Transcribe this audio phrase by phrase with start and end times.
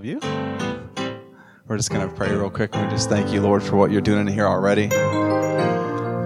[0.00, 0.18] of you.
[1.66, 2.74] We're just going to pray real quick.
[2.74, 4.88] We just thank you, Lord, for what you're doing in here already.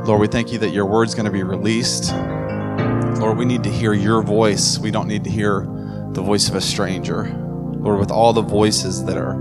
[0.07, 2.13] Lord, we thank you that your word's going to be released.
[3.21, 4.79] Lord, we need to hear your voice.
[4.79, 5.67] We don't need to hear
[6.13, 7.25] the voice of a stranger.
[7.75, 9.35] Lord, with all the voices that are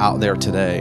[0.00, 0.80] out there today,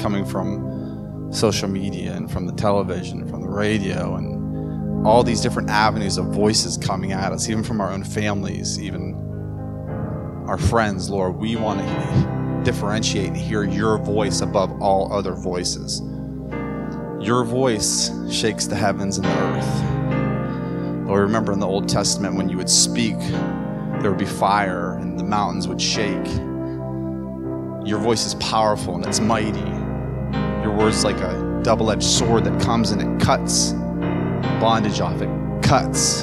[0.00, 5.68] coming from social media and from the television, from the radio, and all these different
[5.68, 9.29] avenues of voices coming at us, even from our own families, even
[10.50, 16.02] our friends, Lord, we want to differentiate and hear your voice above all other voices.
[17.24, 21.06] Your voice shakes the heavens and the earth.
[21.06, 23.16] Lord, remember in the Old Testament when you would speak,
[24.00, 26.26] there would be fire and the mountains would shake.
[27.86, 29.60] Your voice is powerful and it's mighty.
[30.64, 33.70] Your word's like a double edged sword that comes and it cuts
[34.60, 36.22] bondage off, it cuts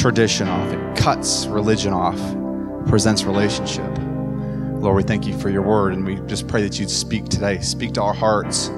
[0.00, 2.20] tradition off, it cuts religion off,
[2.88, 3.90] presents relationship.
[4.80, 7.60] Lord, we thank you for your word and we just pray that you'd speak today,
[7.60, 8.68] speak to our hearts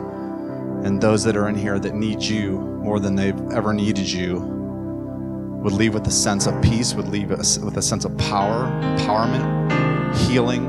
[0.84, 4.38] and those that are in here that need you more than they've ever needed you
[5.62, 8.64] would leave with a sense of peace, would leave us with a sense of power,
[8.96, 10.66] empowerment, healing.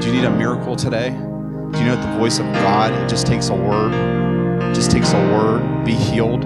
[0.00, 1.10] Do you need a miracle today?
[1.10, 3.92] Do you know that the voice of God, it just takes a word?
[4.74, 6.42] Just takes a word, be healed.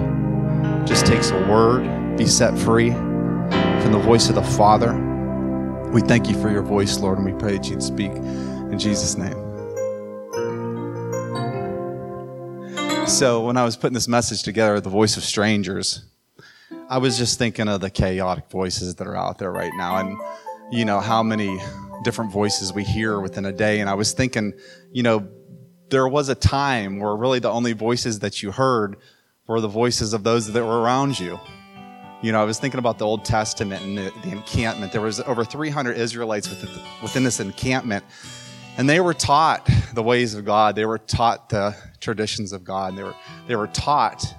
[0.87, 5.06] Just takes a word, be set free from the voice of the Father.
[5.93, 9.17] We thank you for your voice, Lord, and we pray that you'd speak in Jesus'
[9.17, 9.37] name.
[13.07, 16.03] So, when I was putting this message together, The Voice of Strangers,
[16.89, 20.19] I was just thinking of the chaotic voices that are out there right now and,
[20.71, 21.57] you know, how many
[22.03, 23.79] different voices we hear within a day.
[23.79, 24.53] And I was thinking,
[24.91, 25.27] you know,
[25.89, 28.97] there was a time where really the only voices that you heard
[29.47, 31.39] were the voices of those that were around you.
[32.27, 34.91] You know, I was thinking about the Old Testament and the, the encampment.
[34.91, 36.69] There was over 300 Israelites within,
[37.01, 38.03] within this encampment
[38.77, 40.75] and they were taught the ways of God.
[40.75, 42.97] They were taught the traditions of God.
[42.97, 43.15] They were,
[43.47, 44.35] they were taught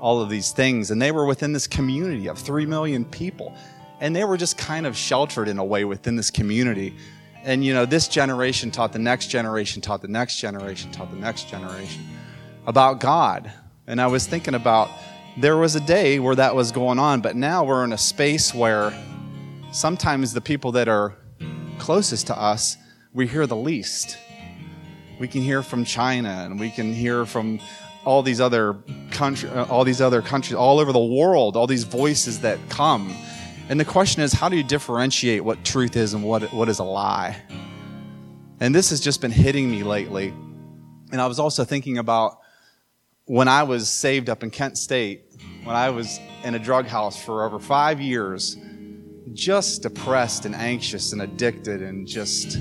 [0.00, 0.90] all of these things.
[0.90, 3.54] And they were within this community of three million people.
[4.00, 6.96] And they were just kind of sheltered in a way within this community.
[7.42, 11.16] And, you know, this generation taught the next generation, taught the next generation, taught the
[11.16, 12.02] next generation
[12.66, 13.50] about God.
[13.86, 14.90] And I was thinking about
[15.36, 18.54] there was a day where that was going on, but now we're in a space
[18.54, 18.92] where
[19.72, 21.16] sometimes the people that are
[21.78, 22.76] closest to us
[23.12, 24.18] we hear the least.
[25.18, 27.60] We can hear from China and we can hear from
[28.04, 28.76] all these other
[29.10, 33.14] country, uh, all these other countries all over the world, all these voices that come.
[33.68, 36.78] And the question is, how do you differentiate what truth is and what, what is
[36.78, 37.36] a lie?
[38.60, 40.28] And this has just been hitting me lately.
[41.12, 42.39] And I was also thinking about
[43.26, 45.24] when I was saved up in Kent State,
[45.64, 48.56] when I was in a drug house for over five years,
[49.32, 52.58] just depressed and anxious and addicted and just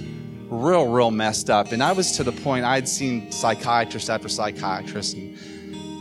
[0.49, 1.71] real, real messed up.
[1.71, 5.37] And I was to the point I'd seen psychiatrist after psychiatrist and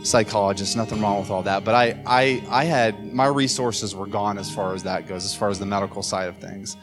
[0.05, 1.63] psychologists, nothing wrong with all that.
[1.63, 5.35] But I, I, I had, my resources were gone as far as that goes, as
[5.35, 6.77] far as the medical side of things.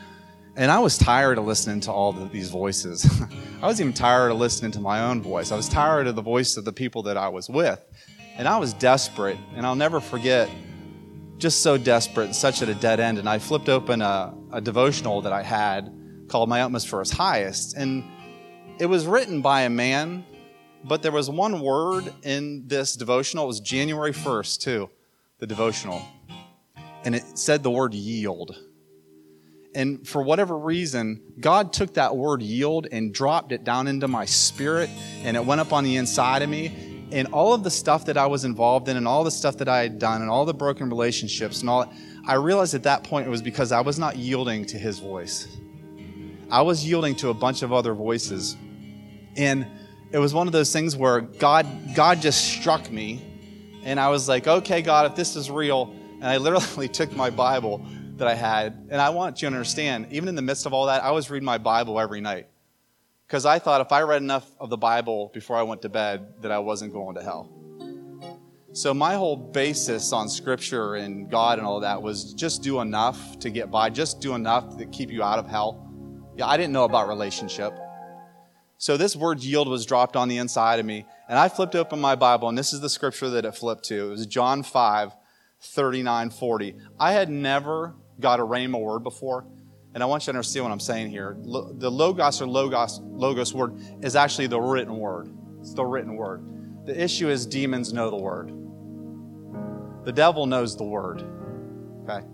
[0.57, 3.09] And I was tired of listening to all of these voices.
[3.63, 5.51] I was even tired of listening to my own voice.
[5.51, 7.83] I was tired of the voice of the people that I was with.
[8.37, 9.39] And I was desperate.
[9.55, 10.51] And I'll never forget,
[11.39, 13.19] just so desperate, and such at a dead end.
[13.19, 15.91] And I flipped open a, a devotional that I had
[16.29, 17.79] called My Utmost for His Highest.
[17.79, 18.05] And
[18.79, 20.27] it was written by a man,
[20.85, 23.45] but there was one word in this devotional.
[23.45, 24.91] It was January 1st, too,
[25.39, 26.03] the devotional.
[27.05, 28.55] And it said the word yield.
[29.77, 34.25] And for whatever reason, God took that word yield and dropped it down into my
[34.25, 34.89] spirit,
[35.23, 37.07] and it went up on the inside of me.
[37.13, 39.69] And all of the stuff that I was involved in, and all the stuff that
[39.69, 41.93] I had done, and all the broken relationships, and all,
[42.27, 45.47] I realized at that point it was because I was not yielding to His voice.
[46.51, 48.57] I was yielding to a bunch of other voices.
[49.37, 49.67] And
[50.11, 53.21] it was one of those things where God, God just struck me.
[53.85, 55.95] And I was like, okay, God, if this is real.
[56.15, 57.87] And I literally took my Bible
[58.17, 58.89] that I had.
[58.91, 61.31] And I want you to understand, even in the midst of all that, I was
[61.31, 62.49] reading my Bible every night.
[63.27, 66.43] Because I thought if I read enough of the Bible before I went to bed,
[66.43, 67.51] that I wasn't going to hell.
[68.73, 73.39] So my whole basis on scripture and God and all that was just do enough
[73.41, 75.91] to get by, just do enough to keep you out of hell.
[76.37, 77.73] Yeah, I didn't know about relationship.
[78.79, 81.07] So this word yield was dropped on the inside of me.
[81.29, 84.09] And I flipped open my Bible, and this is the scripture that it flipped to.
[84.09, 85.13] It was John 5,
[85.61, 86.77] 39, 40.
[87.01, 89.47] I had never got a rhema word before.
[89.95, 91.37] And I want you to understand what I'm saying here.
[91.41, 95.33] The logos or logos, logos word is actually the written word.
[95.61, 96.87] It's the written word.
[96.87, 98.53] The issue is demons know the word.
[100.05, 101.25] The devil knows the word.
[102.05, 102.27] Okay?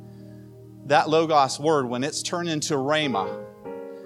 [0.87, 3.44] That logos word, when it's turned into rhema,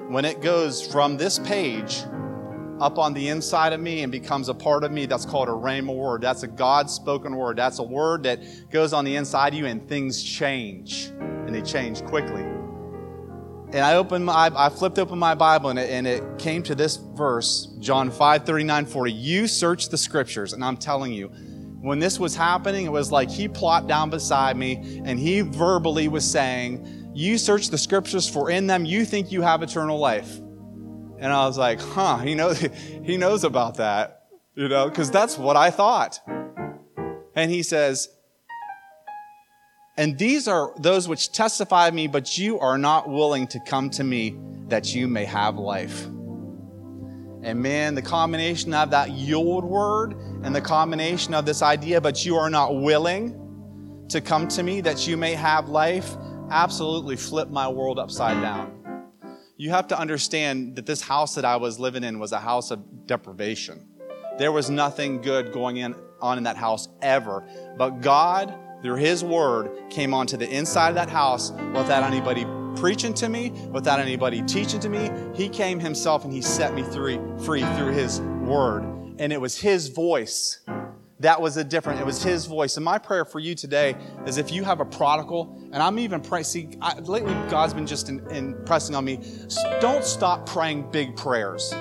[0.09, 2.03] when it goes from this page
[2.81, 5.53] up on the inside of me and becomes a part of me, that's called a
[5.53, 6.21] rhema word.
[6.21, 7.57] That's a God spoken word.
[7.57, 8.41] That's a word that
[8.71, 11.07] goes on the inside of you and things change.
[11.19, 12.43] And they change quickly.
[12.43, 16.75] And I opened my, I flipped open my Bible and it, and it came to
[16.75, 19.13] this verse, John 5, 39, 40.
[19.13, 20.53] You search the scriptures.
[20.53, 21.29] And I'm telling you,
[21.81, 26.09] when this was happening, it was like he plopped down beside me and he verbally
[26.09, 30.41] was saying, You search the scriptures, for in them you think you have eternal life.
[31.19, 35.39] And I was like, huh, he knows, he knows about that, you know, because that's
[35.39, 36.21] what I thought.
[37.35, 38.09] And he says,
[39.99, 43.89] and these are those which testify of me, but you are not willing to come
[43.91, 44.37] to me
[44.69, 46.05] that you may have life.
[47.43, 52.27] And man, the combination of that yield word and the combination of this idea, but
[52.27, 56.15] you are not willing to come to me that you may have life,
[56.51, 58.76] absolutely flipped my world upside down
[59.57, 62.71] you have to understand that this house that I was living in was a house
[62.71, 63.89] of deprivation.
[64.39, 67.49] There was nothing good going in, on in that house ever.
[67.79, 72.47] But God, through His Word, came onto the inside of that house without anybody
[72.79, 75.11] preaching to me, without anybody teaching to me.
[75.35, 78.83] He came Himself and He set me free, free through His Word.
[79.19, 80.61] And it was His voice
[81.21, 82.77] that was a different, it was his voice.
[82.77, 83.97] And my prayer for you today
[84.27, 87.87] is if you have a prodigal, and I'm even praying, see, I, lately God's been
[87.87, 89.21] just in, impressing on me,
[89.81, 91.73] don't stop praying big prayers.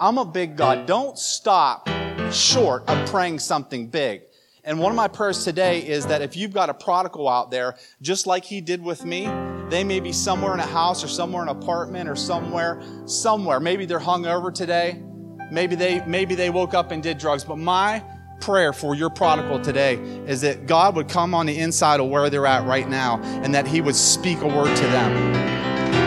[0.00, 0.86] I'm a big God.
[0.86, 1.88] Don't stop
[2.32, 4.22] short of praying something big.
[4.64, 7.76] And one of my prayers today is that if you've got a prodigal out there,
[8.00, 9.26] just like he did with me,
[9.68, 13.60] they may be somewhere in a house or somewhere in an apartment or somewhere, somewhere.
[13.60, 15.02] Maybe they're hung over today.
[15.50, 17.44] Maybe they, maybe they woke up and did drugs.
[17.44, 18.02] But my
[18.40, 19.94] prayer for your prodigal today
[20.26, 23.54] is that God would come on the inside of where they're at right now and
[23.54, 25.32] that He would speak a word to them.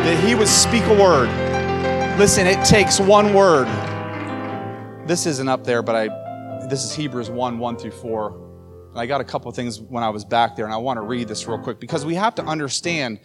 [0.06, 1.30] That He would speak a word.
[2.18, 3.68] Listen, it takes one word.
[5.08, 6.28] This isn't up there, but I
[6.70, 8.48] this is Hebrews 1 1 through 4.
[8.92, 11.02] And I got a couple things when I was back there, and I want to
[11.02, 13.20] read this real quick because we have to understand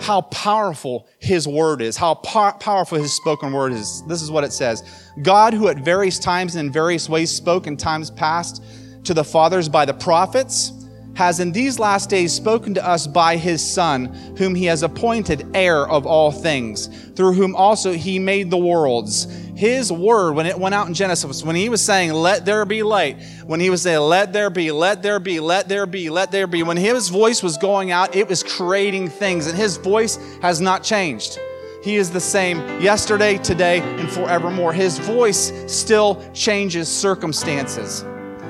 [0.00, 4.02] how powerful his word is, how po- powerful his spoken word is.
[4.06, 4.82] This is what it says
[5.22, 8.62] God, who at various times and in various ways spoke in times past
[9.04, 10.72] to the fathers by the prophets,
[11.14, 14.06] has in these last days spoken to us by his Son,
[14.36, 19.26] whom he has appointed heir of all things, through whom also he made the worlds.
[19.58, 22.84] His word, when it went out in Genesis, when he was saying, Let there be
[22.84, 26.30] light, when he was saying, Let there be, let there be, let there be, let
[26.30, 30.16] there be, when his voice was going out, it was creating things, and his voice
[30.42, 31.40] has not changed.
[31.82, 34.72] He is the same yesterday, today, and forevermore.
[34.72, 38.04] His voice still changes circumstances.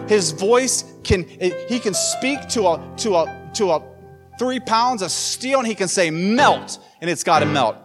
[0.09, 3.83] His voice can, he can speak to a, to a, to a
[4.39, 7.77] three pounds of steel and he can say melt and it's got to melt.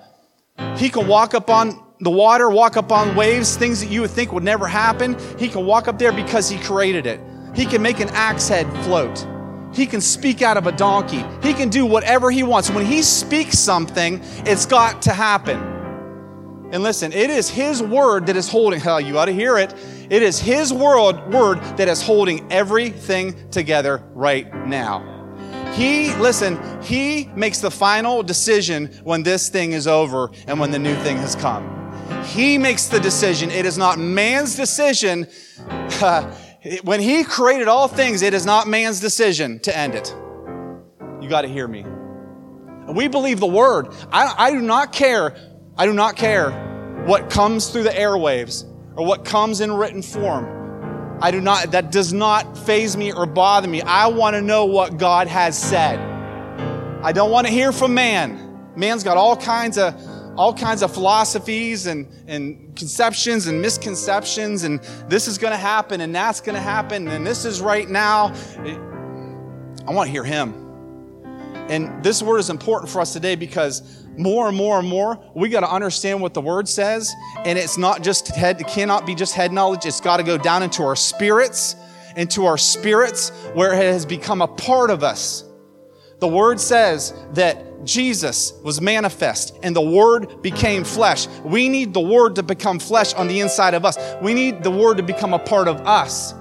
[0.75, 4.11] He can walk up on the water, walk up on waves, things that you would
[4.11, 5.17] think would never happen.
[5.37, 7.19] He can walk up there because he created it.
[7.55, 9.27] He can make an axe head float.
[9.73, 11.23] He can speak out of a donkey.
[11.41, 12.69] He can do whatever he wants.
[12.69, 15.57] When he speaks something, it's got to happen.
[16.71, 19.73] And listen, it is his word that is holding, hell, you ought to hear it.
[20.09, 25.09] It is His word, word that is holding everything together right now.
[25.73, 30.79] He, listen, He makes the final decision when this thing is over and when the
[30.79, 31.82] new thing has come.
[32.25, 33.51] He makes the decision.
[33.51, 35.27] It is not man's decision.
[36.83, 40.15] when He created all things, it is not man's decision to end it.
[41.21, 41.85] You got to hear me.
[42.93, 43.93] We believe the word.
[44.11, 45.35] I, I do not care.
[45.77, 46.51] I do not care
[47.05, 51.17] what comes through the airwaves or what comes in written form.
[51.21, 53.81] I do not, that does not faze me or bother me.
[53.81, 55.99] I want to know what God has said.
[57.01, 58.71] I don't want to hear from man.
[58.75, 59.93] Man's got all kinds of
[60.35, 66.01] all kinds of philosophies and, and conceptions and misconceptions, and this is going to happen,
[66.01, 68.33] and that's going to happen, and this is right now.
[69.87, 70.53] I want to hear him.
[71.69, 75.49] And this word is important for us today because more and more and more, we
[75.49, 77.13] got to understand what the word says.
[77.45, 79.85] And it's not just head, it cannot be just head knowledge.
[79.85, 81.75] It's got to go down into our spirits,
[82.17, 85.45] into our spirits where it has become a part of us.
[86.19, 91.27] The word says that Jesus was manifest and the word became flesh.
[91.43, 93.97] We need the word to become flesh on the inside of us.
[94.21, 96.33] We need the word to become a part of us.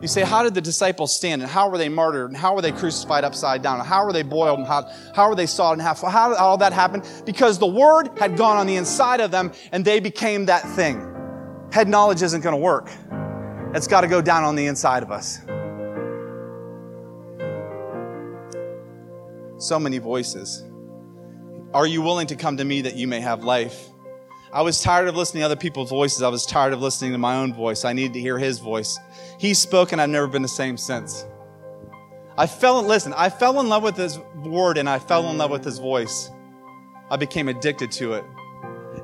[0.00, 1.40] You say, how did the disciples stand?
[1.40, 2.30] And how were they martyred?
[2.30, 3.78] And how were they crucified upside down?
[3.78, 4.58] And how were they boiled?
[4.58, 6.02] And how, how were they sawed in half?
[6.02, 7.02] How did all that happen?
[7.24, 11.12] Because the word had gone on the inside of them and they became that thing.
[11.72, 12.90] Head knowledge isn't going to work.
[13.74, 15.40] It's got to go down on the inside of us.
[19.58, 20.64] So many voices.
[21.72, 23.88] Are you willing to come to me that you may have life?
[24.52, 26.22] I was tired of listening to other people's voices.
[26.22, 27.84] I was tired of listening to my own voice.
[27.84, 28.98] I needed to hear his voice.
[29.38, 31.26] He spoke, and I've never been the same since.
[32.38, 35.38] I fell in, listen, I fell in love with his word and I fell in
[35.38, 36.30] love with his voice.
[37.10, 38.24] I became addicted to it.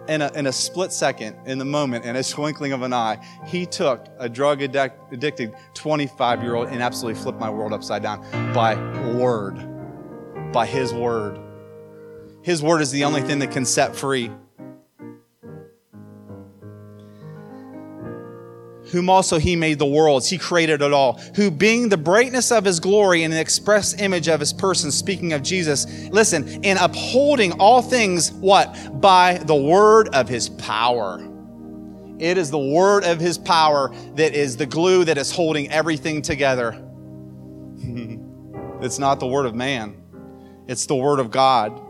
[0.08, 3.24] In a, in a split second, in the moment, in a twinkling of an eye,
[3.46, 8.20] he took a drug addicted 25 year old and absolutely flipped my world upside down
[8.52, 8.74] by
[9.14, 9.56] word,
[10.52, 11.38] by his word.
[12.42, 14.30] His word is the only thing that can set free.
[18.92, 20.28] whom also he made the worlds.
[20.28, 21.18] He created it all.
[21.34, 25.32] Who being the brightness of his glory and the express image of his person, speaking
[25.32, 29.00] of Jesus, listen, in upholding all things, what?
[29.00, 31.26] By the word of his power.
[32.18, 36.20] It is the word of his power that is the glue that is holding everything
[36.20, 36.72] together.
[38.82, 40.01] it's not the word of man,
[40.66, 41.80] it's the word of God.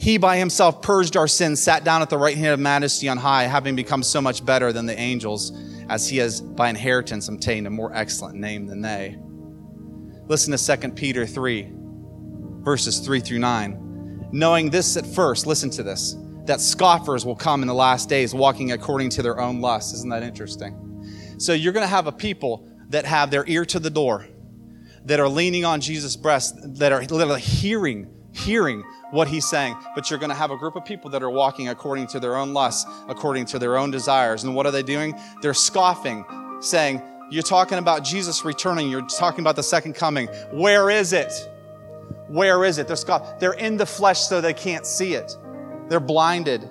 [0.00, 3.18] He by himself purged our sins, sat down at the right hand of majesty on
[3.18, 5.52] high, having become so much better than the angels,
[5.88, 9.18] as he has by inheritance obtained a more excellent name than they.
[10.26, 11.70] Listen to 2 Peter 3,
[12.60, 14.28] verses 3 through 9.
[14.32, 18.34] Knowing this at first, listen to this, that scoffers will come in the last days,
[18.34, 19.92] walking according to their own lusts.
[19.92, 21.36] Isn't that interesting?
[21.38, 24.26] So you're going to have a people that have their ear to the door,
[25.06, 29.76] that are leaning on Jesus' breast, that are literally hearing, hearing what he's saying.
[29.94, 32.36] But you're going to have a group of people that are walking according to their
[32.36, 34.44] own lusts, according to their own desires.
[34.44, 35.18] And what are they doing?
[35.42, 36.24] They're scoffing,
[36.60, 38.88] saying, You're talking about Jesus returning.
[38.90, 40.28] You're talking about the second coming.
[40.52, 41.32] Where is it?
[42.28, 42.86] Where is it?
[42.86, 45.36] They're scoff- They're in the flesh so they can't see it.
[45.88, 46.68] They're blinded.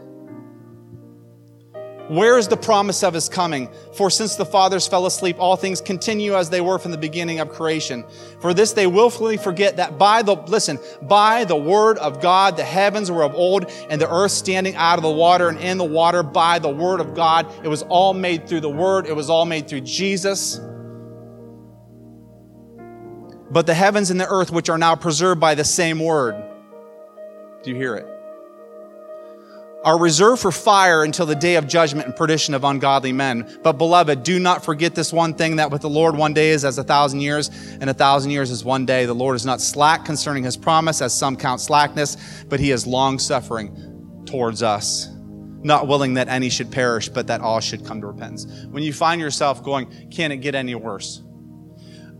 [2.10, 3.70] Where is the promise of his coming?
[3.94, 7.40] For since the fathers fell asleep, all things continue as they were from the beginning
[7.40, 8.04] of creation.
[8.42, 12.64] For this they willfully forget that by the, listen, by the word of God, the
[12.64, 15.84] heavens were of old and the earth standing out of the water and in the
[15.84, 17.46] water by the word of God.
[17.64, 19.06] It was all made through the word.
[19.06, 20.60] It was all made through Jesus.
[23.52, 26.36] But the heavens and the earth, which are now preserved by the same word.
[27.62, 28.19] Do you hear it?
[29.90, 33.60] Are reserved for fire until the day of judgment and perdition of ungodly men.
[33.64, 36.64] But beloved, do not forget this one thing that with the Lord one day is
[36.64, 37.50] as a thousand years,
[37.82, 39.08] and a thousand years is one day.
[39.08, 42.18] The Lord is not slack concerning his promise, as some count slackness,
[42.48, 45.08] but he is long suffering towards us,
[45.64, 48.46] not willing that any should perish, but that all should come to repentance.
[48.70, 51.24] When you find yourself going, can it get any worse?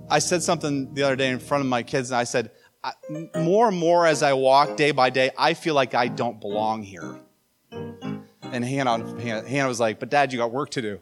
[0.10, 2.50] I said something the other day in front of my kids, and I said,
[3.36, 6.82] more and more as I walk day by day, I feel like I don't belong
[6.82, 7.20] here.
[7.72, 11.00] And Hannah, Hannah was like, But dad, you got work to do.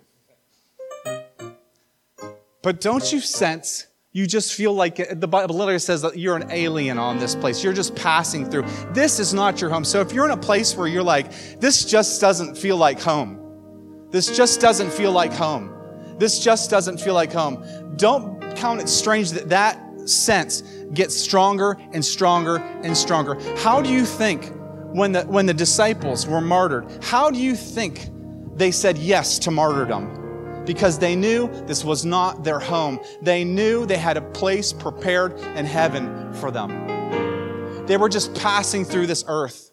[2.61, 6.49] But don't you sense you just feel like the Bible literally says that you're an
[6.49, 7.63] alien on this place.
[7.63, 8.65] You're just passing through.
[8.91, 9.85] This is not your home.
[9.85, 14.07] So if you're in a place where you're like, this just doesn't feel like home,
[14.09, 15.71] this just doesn't feel like home,
[16.17, 17.63] this just doesn't feel like home,
[17.95, 20.63] don't count it strange that that sense
[20.95, 23.35] gets stronger and stronger and stronger.
[23.57, 24.51] How do you think
[24.97, 28.09] when the, when the disciples were martyred, how do you think
[28.55, 30.63] they said yes to martyrdom?
[30.65, 32.99] Because they knew this was not their home.
[33.21, 37.85] They knew they had a place prepared in heaven for them.
[37.85, 39.71] They were just passing through this earth.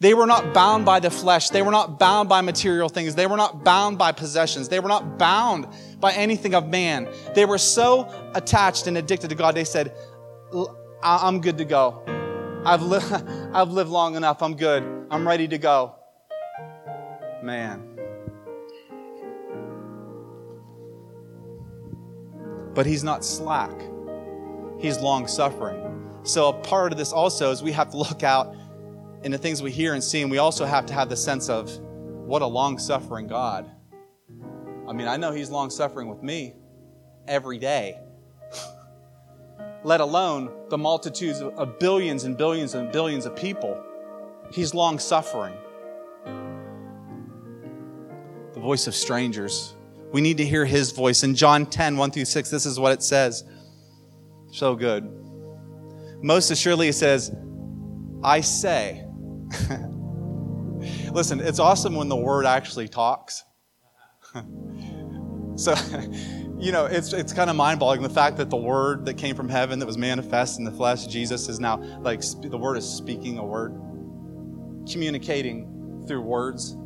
[0.00, 1.50] They were not bound by the flesh.
[1.50, 3.14] They were not bound by material things.
[3.14, 4.68] They were not bound by possessions.
[4.68, 5.66] They were not bound
[6.00, 7.08] by anything of man.
[7.34, 9.94] They were so attached and addicted to God, they said,
[11.02, 12.23] I'm good to go.
[12.64, 12.98] I've, li-
[13.52, 14.42] I've lived long enough.
[14.42, 14.82] I'm good.
[15.10, 15.96] I'm ready to go.
[17.42, 17.90] Man.
[22.74, 23.72] But he's not slack,
[24.80, 25.90] he's long suffering.
[26.24, 28.56] So, a part of this also is we have to look out
[29.22, 31.48] in the things we hear and see, and we also have to have the sense
[31.48, 33.70] of what a long suffering God.
[34.88, 36.54] I mean, I know he's long suffering with me
[37.28, 38.00] every day
[39.84, 43.80] let alone the multitudes of billions and billions and billions of people.
[44.50, 45.54] He's long suffering.
[48.54, 49.74] The voice of strangers.
[50.10, 51.22] We need to hear his voice.
[51.22, 53.44] In John 10, 1 through 6, this is what it says.
[54.52, 55.10] So good.
[56.22, 57.34] Most assuredly, it says,
[58.22, 59.04] I say.
[61.12, 63.44] Listen, it's awesome when the word actually talks.
[65.56, 65.74] so
[66.58, 69.34] you know, it's, it's kind of mind boggling the fact that the word that came
[69.34, 72.88] from heaven that was manifest in the flesh, Jesus, is now like the word is
[72.88, 73.72] speaking a word,
[74.90, 76.76] communicating through words.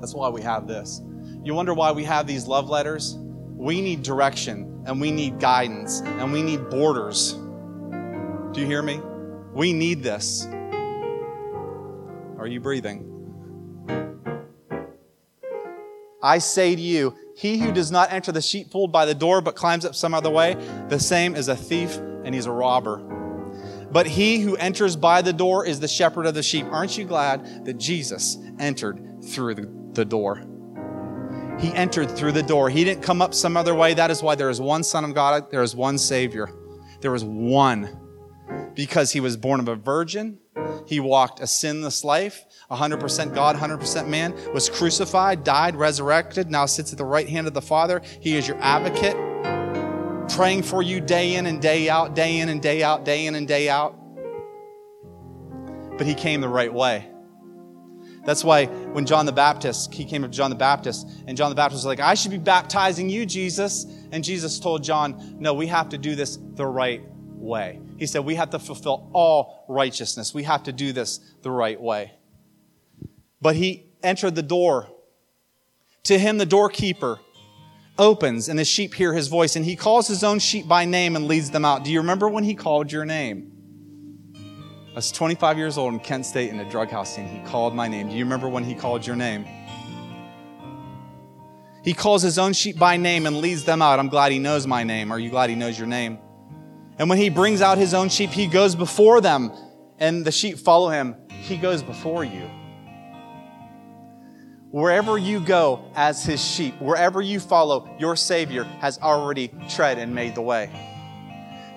[0.00, 1.02] That's why we have this.
[1.44, 3.18] You wonder why we have these love letters?
[3.18, 7.32] We need direction and we need guidance and we need borders.
[8.52, 9.00] Do you hear me?
[9.52, 10.46] We need this.
[12.38, 13.12] Are you breathing?
[16.22, 19.54] I say to you, he who does not enter the sheepfold by the door but
[19.54, 20.54] climbs up some other way,
[20.88, 22.96] the same is a thief and he's a robber.
[23.92, 26.64] But he who enters by the door is the shepherd of the sheep.
[26.70, 30.42] Aren't you glad that Jesus entered through the, door?
[31.58, 32.70] He entered through the door.
[32.70, 33.92] He didn't come up some other way.
[33.92, 36.48] That is why there is one Son of God, there is one Savior.
[37.02, 38.00] There is one.
[38.76, 40.38] Because he was born of a virgin,
[40.86, 46.92] he walked a sinless life, 100% God, 100% man, was crucified, died, resurrected, now sits
[46.92, 48.02] at the right hand of the Father.
[48.20, 49.16] He is your advocate,
[50.36, 53.34] praying for you day in and day out, day in and day out, day in
[53.34, 53.98] and day out.
[55.96, 57.08] But he came the right way.
[58.26, 61.54] That's why when John the Baptist, he came to John the Baptist, and John the
[61.54, 63.86] Baptist was like, I should be baptizing you, Jesus.
[64.10, 67.02] And Jesus told John, No, we have to do this the right
[67.36, 67.80] way.
[67.98, 70.34] He said, We have to fulfill all righteousness.
[70.34, 72.12] We have to do this the right way.
[73.40, 74.88] But he entered the door.
[76.04, 77.18] To him, the doorkeeper
[77.98, 81.16] opens, and the sheep hear his voice, and he calls his own sheep by name
[81.16, 81.84] and leads them out.
[81.84, 83.52] Do you remember when he called your name?
[84.34, 87.74] I was 25 years old in Kent State in a drug house, and he called
[87.74, 88.08] my name.
[88.08, 89.46] Do you remember when he called your name?
[91.82, 93.98] He calls his own sheep by name and leads them out.
[93.98, 95.12] I'm glad he knows my name.
[95.12, 96.18] Are you glad he knows your name?
[96.98, 99.52] And when he brings out his own sheep, he goes before them,
[99.98, 101.14] and the sheep follow him.
[101.28, 102.50] He goes before you.
[104.70, 110.14] Wherever you go as his sheep, wherever you follow, your Savior has already tread and
[110.14, 110.70] made the way.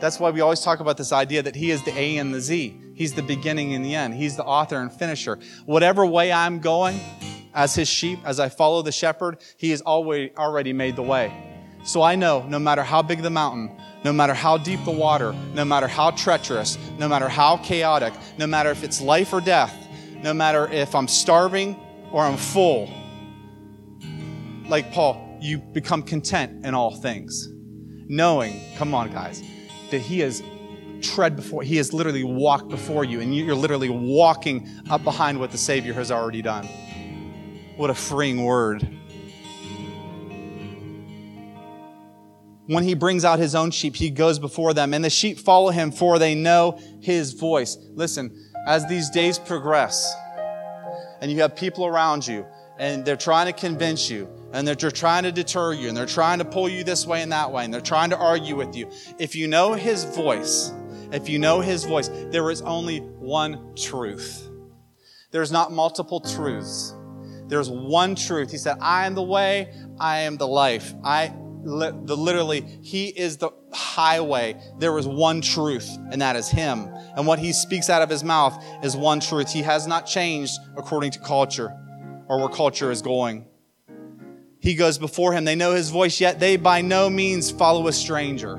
[0.02, 2.42] That's why we always talk about this idea that he is the A and the
[2.42, 2.80] Z.
[2.96, 4.14] He's the beginning and the end.
[4.14, 5.40] He's the author and finisher.
[5.66, 7.00] Whatever way I'm going
[7.54, 11.49] as his sheep, as I follow the shepherd, he has already, made the way.
[11.84, 15.34] So I know no matter how big the mountain, no matter how deep the water,
[15.54, 19.76] no matter how treacherous, no matter how chaotic, no matter if it's life or death,
[20.22, 21.76] no matter if I'm starving
[22.12, 22.90] or I'm full,
[24.68, 27.48] like Paul, you become content in all things.
[28.08, 29.42] Knowing, come on, guys,
[29.92, 30.44] that He has
[31.02, 35.52] tread before, He has literally walked before you, and you're literally walking up behind what
[35.52, 36.68] the Savior has already done.
[37.78, 38.99] What a freeing word.
[42.70, 45.72] When he brings out his own sheep, he goes before them, and the sheep follow
[45.72, 47.80] him, for they know his voice.
[47.96, 48.32] Listen,
[48.68, 50.14] as these days progress,
[51.20, 52.46] and you have people around you,
[52.78, 56.38] and they're trying to convince you, and they're trying to deter you, and they're trying
[56.38, 58.88] to pull you this way and that way, and they're trying to argue with you.
[59.18, 60.72] If you know his voice,
[61.12, 64.48] if you know his voice, there is only one truth.
[65.32, 66.94] There's not multiple truths.
[67.48, 68.52] There's one truth.
[68.52, 70.94] He said, I am the way, I am the life.
[71.04, 71.34] I
[71.70, 74.60] the literally he is the highway.
[74.80, 76.90] There is one truth and that is him.
[77.16, 79.52] And what he speaks out of his mouth is one truth.
[79.52, 81.72] He has not changed according to culture
[82.28, 83.46] or where culture is going.
[84.60, 85.46] He goes before him.
[85.46, 88.58] They know his voice yet they by no means follow a stranger.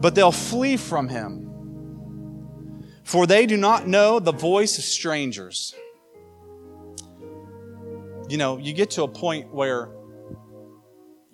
[0.00, 1.40] But they'll flee from him.
[3.04, 5.74] For they do not know the voice of strangers.
[8.28, 9.90] You know you get to a point where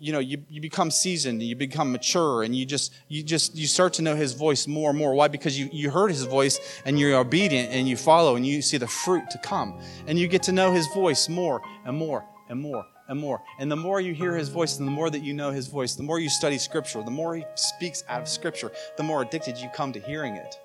[0.00, 3.54] you know you, you become seasoned and you become mature and you just you just
[3.54, 5.14] you start to know his voice more and more.
[5.14, 5.28] Why?
[5.28, 8.78] Because you, you heard his voice and you're obedient and you follow and you see
[8.78, 9.78] the fruit to come.
[10.06, 13.42] And you get to know his voice more and more and more and more.
[13.58, 15.94] And the more you hear his voice and the more that you know his voice
[15.94, 19.58] the more you study scripture the more he speaks out of scripture the more addicted
[19.58, 20.58] you come to hearing it.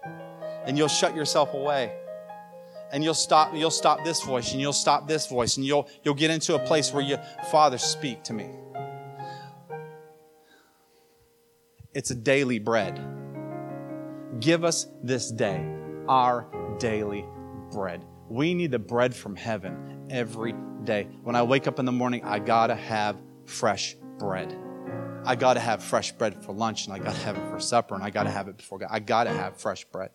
[0.65, 1.93] And you'll shut yourself away.
[2.93, 6.13] And you'll stop you'll stop this voice and you'll stop this voice and you'll you'll
[6.13, 7.17] get into a place where you
[7.51, 8.49] father speak to me
[11.95, 12.99] It's a daily bread.
[14.41, 15.65] Give us this day
[16.09, 16.45] our
[16.77, 17.25] daily
[17.71, 18.03] bread.
[18.27, 20.53] We need the bread from heaven every
[20.83, 21.07] day.
[21.23, 24.53] When I wake up in the morning, I gotta have fresh bread.
[25.23, 28.03] I gotta have fresh bread for lunch, and I gotta have it for supper, and
[28.03, 28.89] I gotta have it before God.
[28.91, 30.09] I gotta have fresh bread.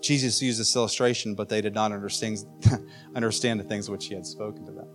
[0.00, 2.38] Jesus used this illustration, but they did not understand,
[3.16, 4.87] understand the things which he had spoken to them.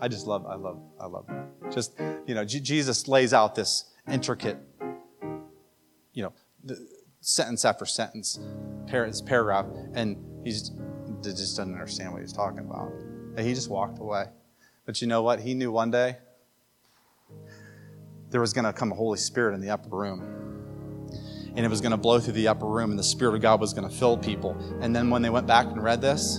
[0.00, 1.72] I just love, I love, I love that.
[1.72, 4.58] Just, you know, J- Jesus lays out this intricate,
[6.14, 6.32] you know,
[7.20, 8.40] sentence after sentence,
[8.88, 10.72] par- paragraph, and he just,
[11.22, 12.90] just doesn't understand what he's talking about.
[13.36, 14.24] And he just walked away.
[14.86, 15.40] But you know what?
[15.40, 16.16] He knew one day
[18.30, 20.36] there was going to come a Holy Spirit in the upper room.
[21.54, 23.60] And it was going to blow through the upper room, and the Spirit of God
[23.60, 24.56] was going to fill people.
[24.80, 26.38] And then when they went back and read this,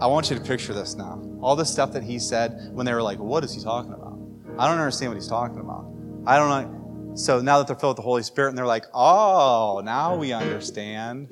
[0.00, 1.22] I want you to picture this now.
[1.44, 4.18] All the stuff that he said when they were like, What is he talking about?
[4.58, 5.86] I don't understand what he's talking about.
[6.26, 7.14] I don't know.
[7.16, 10.32] So now that they're filled with the Holy Spirit and they're like, oh, now we
[10.32, 11.28] understand.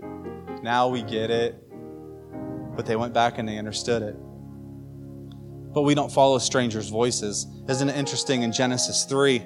[0.62, 1.56] Now we get it.
[2.76, 4.14] But they went back and they understood it.
[5.72, 7.46] But we don't follow strangers' voices.
[7.68, 9.42] Isn't it interesting in Genesis 3?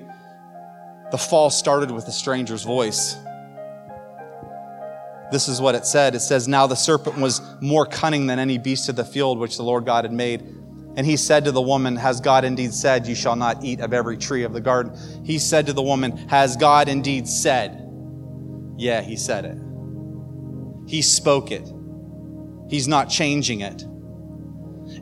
[1.12, 3.16] The fall started with a stranger's voice.
[5.32, 6.14] This is what it said.
[6.14, 9.56] It says, Now the serpent was more cunning than any beast of the field which
[9.56, 10.40] the Lord God had made.
[10.96, 13.92] And he said to the woman, Has God indeed said, You shall not eat of
[13.92, 14.96] every tree of the garden?
[15.24, 17.82] He said to the woman, Has God indeed said?
[18.76, 19.58] Yeah, he said it.
[20.88, 21.70] He spoke it.
[22.68, 23.84] He's not changing it.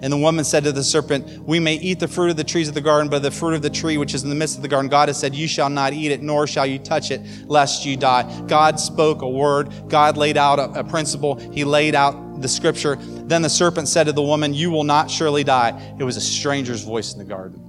[0.03, 2.69] And the woman said to the serpent, We may eat the fruit of the trees
[2.69, 4.63] of the garden, but the fruit of the tree which is in the midst of
[4.63, 7.21] the garden, God has said, You shall not eat it, nor shall you touch it,
[7.47, 8.25] lest you die.
[8.47, 9.73] God spoke a word.
[9.89, 11.37] God laid out a, a principle.
[11.53, 12.97] He laid out the scripture.
[12.97, 15.95] Then the serpent said to the woman, You will not surely die.
[15.99, 17.61] It was a stranger's voice in the garden.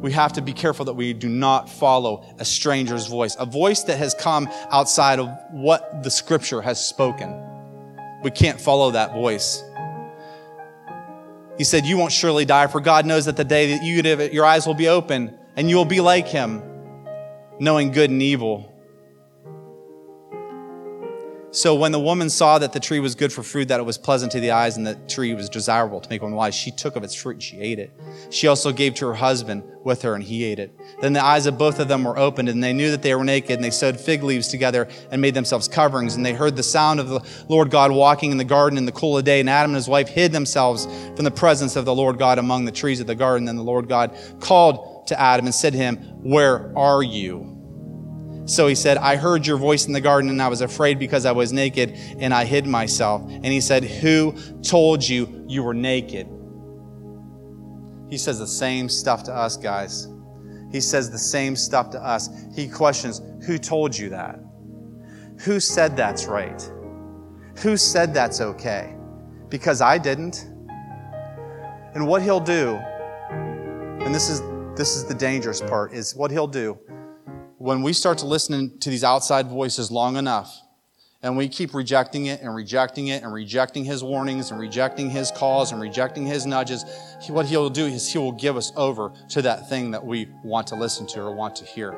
[0.00, 3.82] We have to be careful that we do not follow a stranger's voice, a voice
[3.84, 7.34] that has come outside of what the scripture has spoken.
[8.22, 9.62] We can't follow that voice.
[11.58, 14.32] He said, You won't surely die, for God knows that the day that you live,
[14.32, 16.62] your eyes will be open and you will be like him,
[17.58, 18.77] knowing good and evil.
[21.50, 23.96] So when the woman saw that the tree was good for food, that it was
[23.96, 26.94] pleasant to the eyes, and the tree was desirable to make one wise, she took
[26.94, 27.90] of its fruit and she ate it.
[28.28, 30.78] She also gave to her husband with her, and he ate it.
[31.00, 33.24] Then the eyes of both of them were opened, and they knew that they were
[33.24, 36.16] naked, and they sewed fig leaves together and made themselves coverings.
[36.16, 38.92] And they heard the sound of the Lord God walking in the garden in the
[38.92, 41.94] cool of day, and Adam and his wife hid themselves from the presence of the
[41.94, 43.46] Lord God among the trees of the garden.
[43.46, 47.57] Then the Lord God called to Adam and said to him, Where are you?
[48.48, 51.26] So he said, I heard your voice in the garden and I was afraid because
[51.26, 53.20] I was naked and I hid myself.
[53.28, 54.32] And he said, Who
[54.62, 56.26] told you you were naked?
[58.08, 60.08] He says the same stuff to us, guys.
[60.72, 62.30] He says the same stuff to us.
[62.54, 64.40] He questions, Who told you that?
[65.40, 66.72] Who said that's right?
[67.58, 68.96] Who said that's okay?
[69.50, 70.46] Because I didn't.
[71.94, 72.76] And what he'll do,
[73.30, 74.40] and this is
[74.74, 76.78] this is the dangerous part, is what he'll do
[77.58, 80.62] when we start to listen to these outside voices long enough,
[81.20, 85.32] and we keep rejecting it and rejecting it and rejecting his warnings and rejecting his
[85.32, 86.84] calls and rejecting his nudges,
[87.28, 90.68] what he'll do is he will give us over to that thing that we want
[90.68, 91.96] to listen to or want to hear.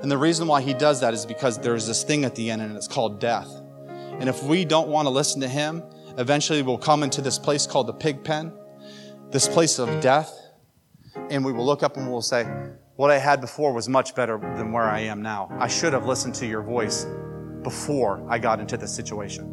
[0.00, 2.62] And the reason why he does that is because there's this thing at the end
[2.62, 3.48] and it's called death.
[3.88, 5.82] And if we don't want to listen to him,
[6.18, 8.52] eventually we'll come into this place called the pig pen,
[9.32, 10.32] this place of death,
[11.30, 12.46] and we will look up and we'll say,
[12.96, 15.48] what I had before was much better than where I am now.
[15.58, 17.06] I should have listened to your voice
[17.62, 19.52] before I got into this situation.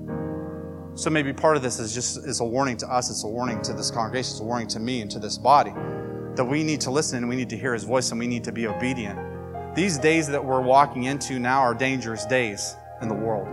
[0.95, 3.61] So maybe part of this is just is a warning to us, it's a warning
[3.63, 5.73] to this congregation, it's a warning to me and to this body
[6.35, 8.43] that we need to listen and we need to hear his voice and we need
[8.45, 9.19] to be obedient.
[9.75, 13.47] These days that we're walking into now are dangerous days in the world.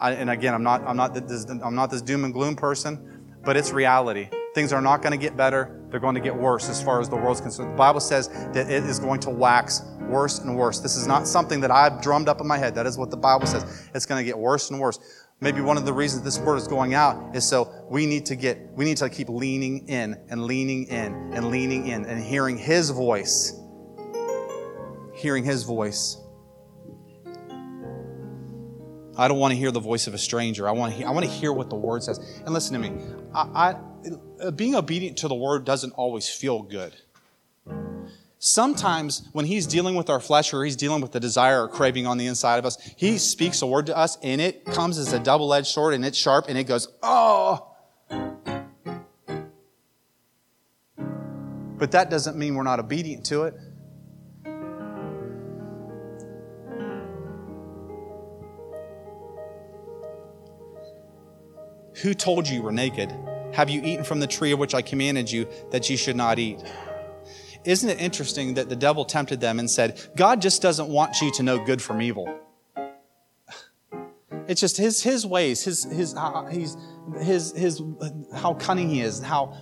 [0.00, 3.34] I, and again, I'm not, I'm, not this, I'm not this doom and gloom person,
[3.44, 4.30] but it's reality.
[4.54, 5.80] Things are not going to get better.
[5.90, 7.72] They're going to get worse as far as the world's concerned.
[7.72, 10.80] The Bible says that it is going to wax worse and worse.
[10.80, 12.74] This is not something that I've drummed up in my head.
[12.74, 13.88] That is what the Bible says.
[13.94, 14.98] It's going to get worse and worse.
[15.40, 18.36] Maybe one of the reasons this word is going out is so we need to
[18.36, 22.58] get, we need to keep leaning in and leaning in and leaning in and hearing
[22.58, 23.58] His voice.
[25.14, 26.18] Hearing His voice.
[29.20, 30.66] I don't want to hear the voice of a stranger.
[30.66, 32.18] I want to hear, I want to hear what the word says.
[32.46, 32.98] And listen to me.
[33.34, 33.76] I,
[34.40, 36.96] uh, being obedient to the word doesn't always feel good.
[38.38, 42.06] Sometimes when he's dealing with our flesh or he's dealing with the desire or craving
[42.06, 45.12] on the inside of us, he speaks a word to us and it comes as
[45.12, 47.66] a double edged sword and it's sharp and it goes, oh.
[51.76, 53.54] But that doesn't mean we're not obedient to it.
[62.02, 63.14] Who told you you were naked?
[63.52, 66.38] Have you eaten from the tree of which I commanded you that you should not
[66.38, 66.62] eat?
[67.64, 71.30] Isn't it interesting that the devil tempted them and said, God just doesn't want you
[71.32, 72.26] to know good from evil?
[74.48, 76.76] It's just his, his ways, his, his, uh, he's,
[77.20, 77.80] his, his,
[78.34, 79.56] how cunning he is, how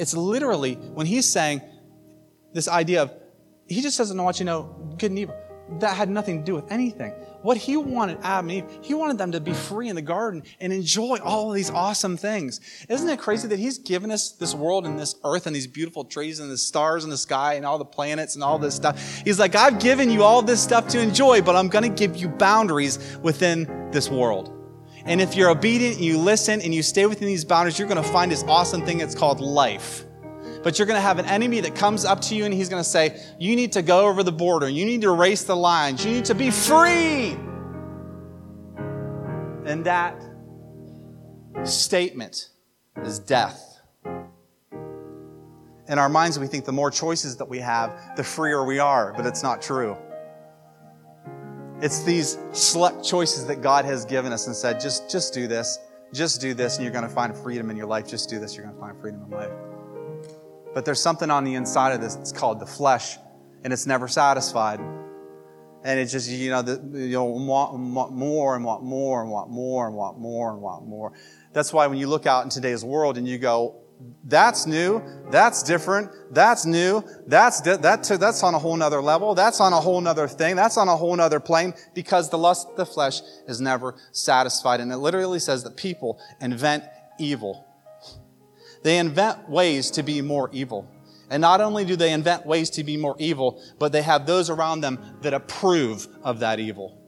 [0.00, 1.62] it's literally when he's saying
[2.52, 3.12] this idea of
[3.68, 5.36] he just doesn't want you to know good and evil.
[5.78, 7.12] That had nothing to do with anything.
[7.42, 10.42] What he wanted Adam and Eve, he wanted them to be free in the garden
[10.60, 12.60] and enjoy all of these awesome things.
[12.88, 16.04] Isn't it crazy that he's given us this world and this earth and these beautiful
[16.04, 19.00] trees and the stars in the sky and all the planets and all this stuff?
[19.24, 22.16] He's like, I've given you all this stuff to enjoy, but I'm going to give
[22.16, 24.52] you boundaries within this world.
[25.04, 28.02] And if you're obedient and you listen and you stay within these boundaries, you're going
[28.02, 30.04] to find this awesome thing that's called life.
[30.62, 32.82] But you're going to have an enemy that comes up to you and he's going
[32.82, 34.68] to say, You need to go over the border.
[34.68, 36.04] You need to race the lines.
[36.04, 37.36] You need to be free.
[39.64, 40.20] And that
[41.64, 42.48] statement
[42.96, 43.80] is death.
[45.88, 49.14] In our minds, we think the more choices that we have, the freer we are,
[49.16, 49.96] but it's not true.
[51.80, 55.78] It's these select choices that God has given us and said, just, just do this,
[56.12, 58.06] just do this, and you're going to find freedom in your life.
[58.06, 59.52] Just do this, you're going to find freedom in life.
[60.78, 63.18] But there's something on the inside of this, it's called the flesh,
[63.64, 64.78] and it's never satisfied.
[64.78, 69.50] And it's just, you know, the, you'll want, want more and want more and want
[69.50, 71.14] more and want more and want more.
[71.52, 73.80] That's why when you look out in today's world and you go,
[74.22, 75.02] that's new.
[75.32, 76.12] That's different.
[76.30, 77.02] That's new.
[77.26, 79.34] That's di- that that's on a whole nother level.
[79.34, 80.54] That's on a whole nother thing.
[80.54, 84.78] That's on a whole nother plane because the lust of the flesh is never satisfied.
[84.78, 86.84] And it literally says that people invent
[87.18, 87.67] evil.
[88.88, 90.90] They invent ways to be more evil.
[91.28, 94.48] And not only do they invent ways to be more evil, but they have those
[94.48, 96.98] around them that approve of that evil.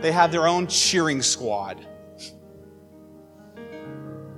[0.00, 1.84] They have their own cheering squad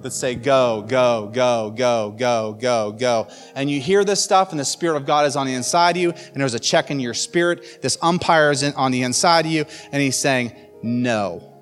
[0.00, 3.28] that say, go, go, go, go, go, go, go.
[3.54, 6.02] And you hear this stuff and the Spirit of God is on the inside of
[6.02, 7.82] you and there's a check in your spirit.
[7.82, 11.60] This umpire is on the inside of you and he's saying, no.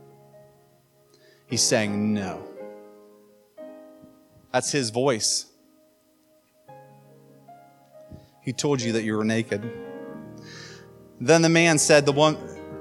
[1.49, 2.56] He's saying, no.
[4.52, 5.46] That's his voice.
[8.42, 9.70] He told you that you were naked.
[11.20, 12.37] Then the man said, the, one,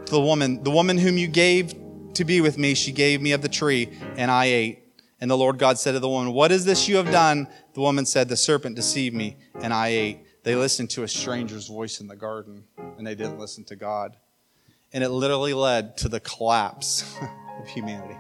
[0.06, 1.74] the woman, the woman whom you gave
[2.14, 4.86] to be with me, she gave me of the tree and I ate.
[5.22, 7.48] And the Lord God said to the woman, What is this you have done?
[7.74, 10.44] The woman said, The serpent deceived me, and I ate.
[10.44, 14.18] They listened to a stranger's voice in the garden, and they didn't listen to God.
[14.94, 17.04] And it literally led to the collapse
[17.60, 18.18] of humanity.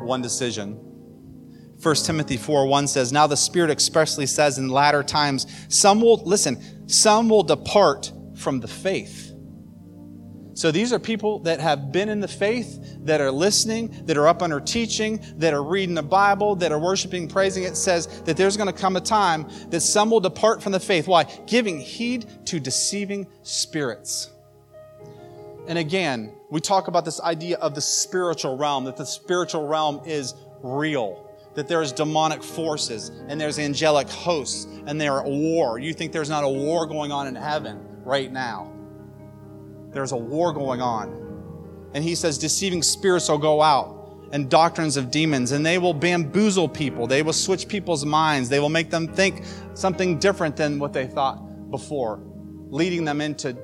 [0.00, 0.91] One decision.
[1.82, 6.22] 1 Timothy 4 1 says, Now the Spirit expressly says in latter times, some will,
[6.24, 9.32] listen, some will depart from the faith
[10.54, 14.28] so these are people that have been in the faith, that are listening, that are
[14.28, 17.64] up under teaching, that are reading the Bible, that are worshiping, praising.
[17.64, 20.80] It says that there's going to come a time that some will depart from the
[20.80, 21.08] faith.
[21.08, 21.24] Why?
[21.46, 24.30] Giving heed to deceiving spirits.
[25.66, 30.02] And again, we talk about this idea of the spiritual realm, that the spiritual realm
[30.04, 35.78] is real that there's demonic forces and there's angelic hosts and they're at war.
[35.78, 38.72] You think there's not a war going on in heaven right now.
[39.90, 41.90] There's a war going on.
[41.94, 43.98] And he says, deceiving spirits will go out
[44.32, 47.06] and doctrines of demons, and they will bamboozle people.
[47.06, 48.48] They will switch people's minds.
[48.48, 52.18] They will make them think something different than what they thought before,
[52.70, 53.54] leading them into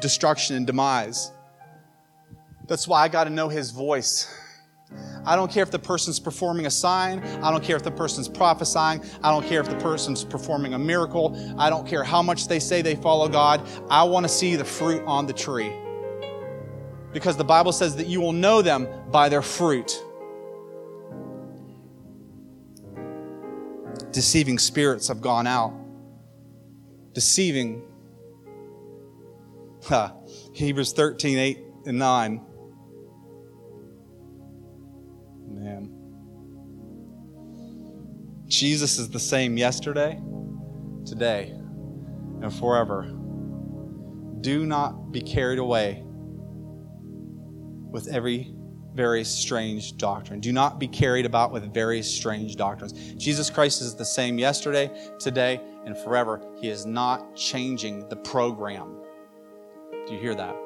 [0.00, 1.30] destruction and demise.
[2.66, 4.28] That's why I got to know his voice.
[5.24, 7.20] I don't care if the person's performing a sign.
[7.42, 9.02] I don't care if the person's prophesying.
[9.22, 11.36] I don't care if the person's performing a miracle.
[11.58, 13.66] I don't care how much they say they follow God.
[13.90, 15.72] I want to see the fruit on the tree.
[17.12, 20.00] Because the Bible says that you will know them by their fruit.
[24.12, 25.74] Deceiving spirits have gone out.
[27.12, 27.82] Deceiving.
[30.52, 32.45] Hebrews 13, 8 and 9.
[38.48, 40.20] Jesus is the same yesterday,
[41.04, 41.52] today,
[42.42, 43.12] and forever.
[44.40, 48.54] Do not be carried away with every
[48.94, 50.40] very strange doctrine.
[50.40, 52.92] Do not be carried about with very strange doctrines.
[53.16, 56.40] Jesus Christ is the same yesterday, today, and forever.
[56.60, 58.96] He is not changing the program.
[60.06, 60.56] Do you hear that?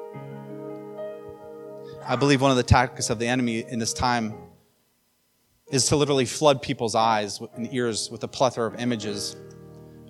[2.07, 4.33] I believe one of the tactics of the enemy in this time
[5.71, 9.37] is to literally flood people's eyes and ears with a plethora of images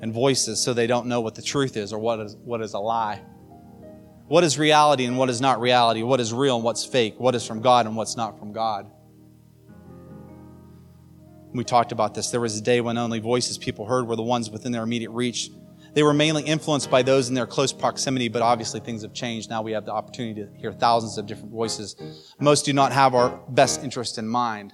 [0.02, 2.74] and voices so they don't know what the truth is or what is, what is
[2.74, 3.22] a lie.
[4.28, 6.04] What is reality and what is not reality?
[6.04, 7.20] What is real and what's fake?
[7.20, 8.90] What is from God and what's not from God?
[11.54, 12.32] We talked about this.
[12.32, 15.12] There was a day when only voices people heard were the ones within their immediate
[15.12, 15.50] reach.
[15.94, 19.50] They were mainly influenced by those in their close proximity, but obviously things have changed.
[19.50, 22.34] Now we have the opportunity to hear thousands of different voices.
[22.40, 24.74] Most do not have our best interest in mind.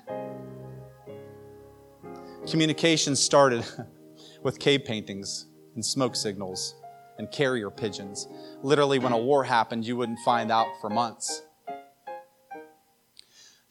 [2.49, 3.65] Communication started
[4.43, 6.75] with cave paintings and smoke signals
[7.17, 8.25] and carrier pigeons.
[8.61, 11.43] Literally, when a war happened, you wouldn't find out for months.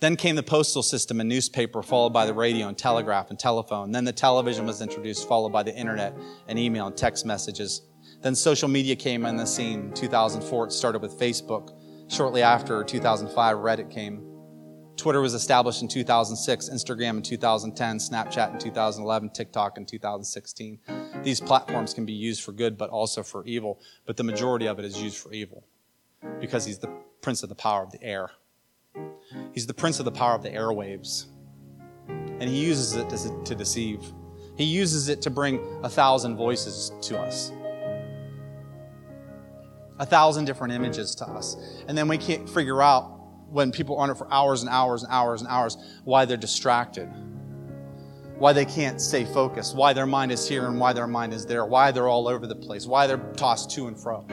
[0.00, 3.92] Then came the postal system and newspaper, followed by the radio and telegraph and telephone.
[3.92, 6.14] Then the television was introduced, followed by the internet
[6.46, 7.80] and email and text messages.
[8.20, 9.90] Then social media came on the scene.
[9.94, 11.72] 2004, it started with Facebook.
[12.08, 14.35] Shortly after, 2005, Reddit came.
[14.96, 20.78] Twitter was established in 2006, Instagram in 2010, Snapchat in 2011, TikTok in 2016.
[21.22, 23.80] These platforms can be used for good, but also for evil.
[24.06, 25.64] But the majority of it is used for evil
[26.40, 28.30] because he's the prince of the power of the air.
[29.52, 31.26] He's the prince of the power of the airwaves.
[32.08, 34.00] And he uses it to, to deceive.
[34.56, 37.52] He uses it to bring a thousand voices to us,
[39.98, 41.56] a thousand different images to us.
[41.88, 43.15] And then we can't figure out
[43.50, 46.36] when people are on it for hours and hours and hours and hours why they're
[46.36, 47.08] distracted,
[48.38, 51.46] why they can't stay focused, why their mind is here and why their mind is
[51.46, 54.26] there, why they're all over the place, why they're tossed to and fro.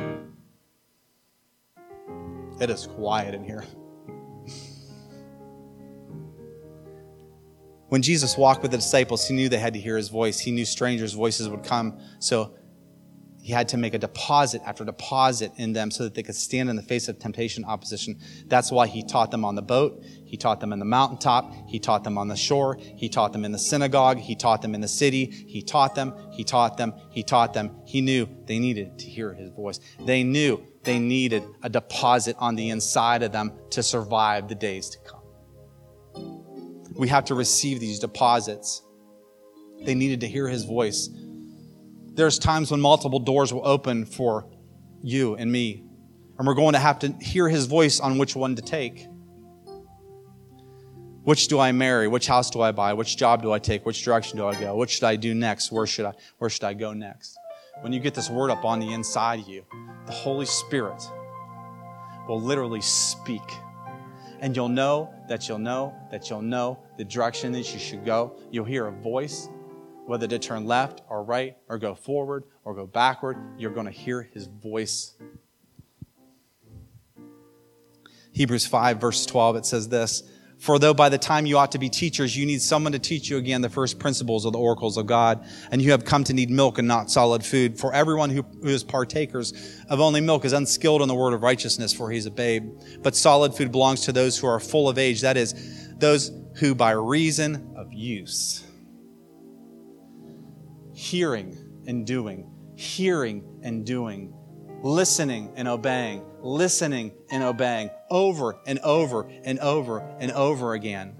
[2.59, 3.63] It is quiet in here.
[7.93, 10.39] When Jesus walked with the disciples, he knew they had to hear his voice.
[10.39, 11.99] He knew strangers' voices would come.
[12.17, 12.55] So
[13.43, 16.69] he had to make a deposit after deposit in them so that they could stand
[16.69, 18.17] in the face of temptation opposition.
[18.47, 20.01] That's why he taught them on the boat.
[20.25, 21.53] He taught them in the mountaintop.
[21.67, 22.77] He taught them on the shore.
[22.79, 24.17] He taught them in the synagogue.
[24.17, 25.25] He taught them in the city.
[25.25, 26.13] He taught them.
[26.31, 26.93] He taught them.
[27.11, 27.81] He taught them.
[27.85, 29.81] He knew they needed to hear his voice.
[29.99, 34.89] They knew they needed a deposit on the inside of them to survive the days
[34.91, 35.19] to come.
[36.95, 38.83] We have to receive these deposits.
[39.83, 41.09] They needed to hear his voice
[42.13, 44.47] there's times when multiple doors will open for
[45.01, 45.83] you and me,
[46.37, 49.07] and we're going to have to hear his voice on which one to take.
[51.23, 52.07] Which do I marry?
[52.07, 52.93] Which house do I buy?
[52.93, 53.85] Which job do I take?
[53.85, 54.75] Which direction do I go?
[54.75, 55.71] What should I do next?
[55.71, 57.37] Where should I where should I go next?
[57.81, 59.65] When you get this word up on the inside of you,
[60.05, 61.01] the Holy Spirit
[62.27, 63.41] will literally speak.
[64.41, 68.35] And you'll know that you'll know that you'll know the direction that you should go.
[68.51, 69.47] You'll hear a voice
[70.05, 73.91] whether to turn left or right or go forward or go backward, you're going to
[73.91, 75.15] hear his voice.
[78.33, 80.23] Hebrews 5, verse 12, it says this
[80.57, 83.29] For though by the time you ought to be teachers, you need someone to teach
[83.29, 86.33] you again the first principles of the oracles of God, and you have come to
[86.33, 87.79] need milk and not solid food.
[87.79, 89.53] For everyone who, who is partakers
[89.89, 92.79] of only milk is unskilled in the word of righteousness, for he's a babe.
[93.01, 95.53] But solid food belongs to those who are full of age, that is,
[95.97, 98.62] those who by reason of use
[100.93, 104.33] hearing and doing, hearing and doing,
[104.81, 111.15] listening and obeying, listening and obeying over and over and over and over again.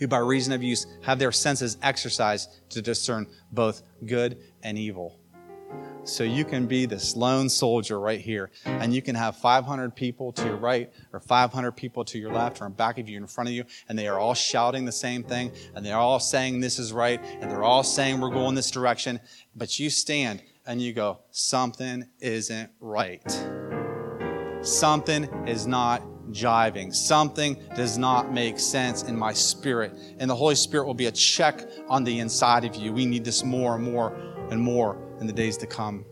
[0.00, 5.18] Who, by reason of use, have their senses exercised to discern both good and evil.
[6.04, 10.32] So you can be this lone soldier right here, and you can have 500 people
[10.32, 13.26] to your right, or 500 people to your left, or in back of you, in
[13.26, 16.60] front of you, and they are all shouting the same thing, and they're all saying
[16.60, 19.18] this is right, and they're all saying we're going this direction.
[19.56, 23.22] But you stand and you go, something isn't right.
[24.62, 26.94] Something is not jiving.
[26.94, 29.92] Something does not make sense in my spirit.
[30.18, 32.92] And the Holy Spirit will be a check on the inside of you.
[32.92, 34.14] We need this more and more
[34.50, 36.04] and more in the days to come,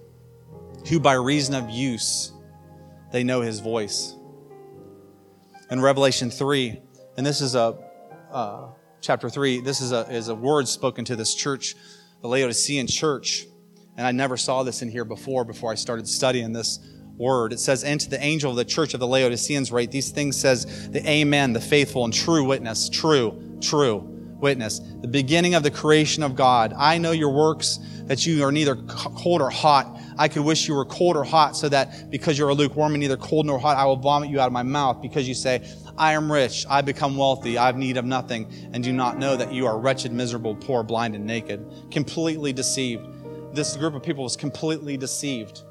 [0.89, 2.33] who by reason of use,
[3.13, 4.17] they know his voice.
[5.71, 6.81] In Revelation 3,
[7.19, 7.77] and this is a
[8.33, 8.69] uh,
[9.03, 11.75] chapter 3, this is a, is a word spoken to this church,
[12.23, 13.45] the Laodicean church.
[13.99, 16.79] And I never saw this in here before, before I started studying this
[17.19, 17.53] word.
[17.53, 20.41] It says, And to the angel of the church of the Laodiceans, write these things
[20.41, 25.71] says the Amen, the faithful and true witness, true, true witness, the beginning of the
[25.71, 26.73] creation of God.
[26.77, 29.99] I know your works, that you are neither cold or hot.
[30.19, 33.01] I could wish you were cold or hot, so that because you're a lukewarm and
[33.01, 35.01] neither cold nor hot, I will vomit you out of my mouth.
[35.01, 35.63] Because you say,
[35.97, 39.37] I am rich, I become wealthy, I have need of nothing, and do not know
[39.37, 41.65] that you are wretched, miserable, poor, blind, and naked.
[41.91, 43.07] Completely deceived.
[43.55, 45.63] This group of people was completely deceived.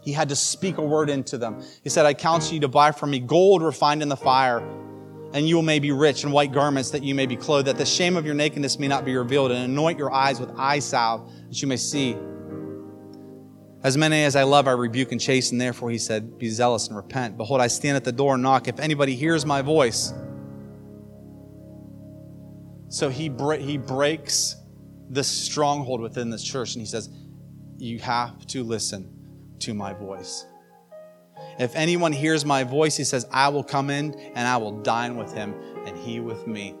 [0.00, 1.62] He had to speak a word into them.
[1.82, 4.62] He said, I counsel you to buy from me gold refined in the fire
[5.36, 7.84] and you may be rich in white garments that you may be clothed, that the
[7.84, 11.30] shame of your nakedness may not be revealed, and anoint your eyes with eye salve
[11.48, 12.16] that you may see.
[13.82, 15.58] As many as I love, I rebuke and chasten.
[15.58, 17.36] Therefore, he said, Be zealous and repent.
[17.36, 18.66] Behold, I stand at the door and knock.
[18.66, 20.14] If anybody hears my voice,
[22.88, 23.30] so he,
[23.60, 24.56] he breaks
[25.10, 27.10] this stronghold within this church, and he says,
[27.76, 29.12] You have to listen
[29.58, 30.46] to my voice.
[31.58, 35.16] If anyone hears my voice, he says, I will come in and I will dine
[35.16, 35.54] with him
[35.86, 36.74] and he with me.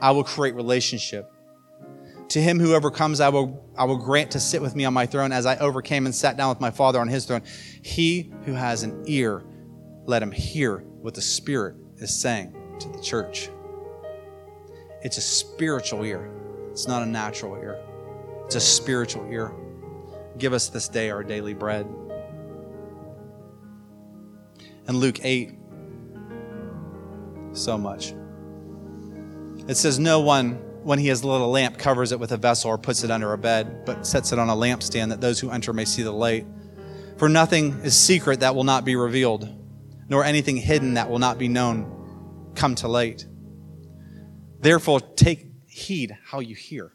[0.00, 1.32] I will create relationship.
[2.30, 5.06] To him who overcomes, I will, I will grant to sit with me on my
[5.06, 7.42] throne as I overcame and sat down with my Father on his throne.
[7.82, 9.42] He who has an ear,
[10.04, 13.50] let him hear what the Spirit is saying to the church.
[15.02, 16.30] It's a spiritual ear,
[16.70, 17.80] it's not a natural ear.
[18.46, 19.52] It's a spiritual ear.
[20.38, 21.86] Give us this day our daily bread.
[24.86, 25.52] And Luke 8,
[27.52, 28.12] so much.
[29.68, 32.70] It says, No one, when he has lit a lamp, covers it with a vessel
[32.70, 35.50] or puts it under a bed, but sets it on a lampstand that those who
[35.50, 36.46] enter may see the light.
[37.18, 39.48] For nothing is secret that will not be revealed,
[40.08, 43.26] nor anything hidden that will not be known come to light.
[44.60, 46.92] Therefore, take heed how you hear.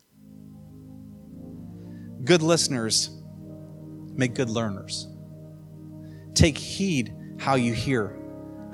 [2.23, 3.09] Good listeners
[4.13, 5.07] make good learners.
[6.33, 8.17] Take heed how you hear.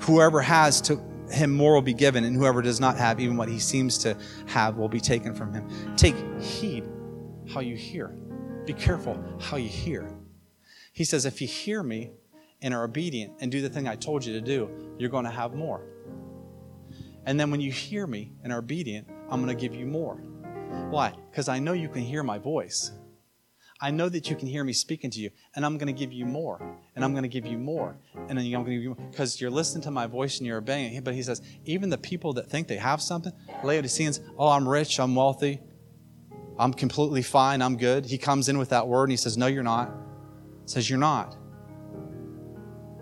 [0.00, 1.00] Whoever has to
[1.30, 4.16] him more will be given, and whoever does not have, even what he seems to
[4.46, 5.66] have, will be taken from him.
[5.96, 6.88] Take heed
[7.52, 8.08] how you hear.
[8.66, 10.10] Be careful how you hear.
[10.92, 12.12] He says, if you hear me
[12.60, 15.30] and are obedient and do the thing I told you to do, you're going to
[15.30, 15.82] have more.
[17.24, 20.16] And then when you hear me and are obedient, I'm going to give you more.
[20.90, 21.14] Why?
[21.30, 22.92] Because I know you can hear my voice.
[23.82, 26.12] I know that you can hear me speaking to you, and I'm going to give
[26.12, 28.82] you more, and I'm going to give you more, and then I'm going to give
[28.84, 29.08] you more.
[29.10, 31.02] because you're listening to my voice and you're obeying it.
[31.02, 33.32] But he says, even the people that think they have something,
[33.64, 35.58] Laodiceans, oh, I'm rich, I'm wealthy,
[36.60, 38.06] I'm completely fine, I'm good.
[38.06, 39.88] He comes in with that word and he says, No, you're not.
[40.62, 41.36] He says, You're not.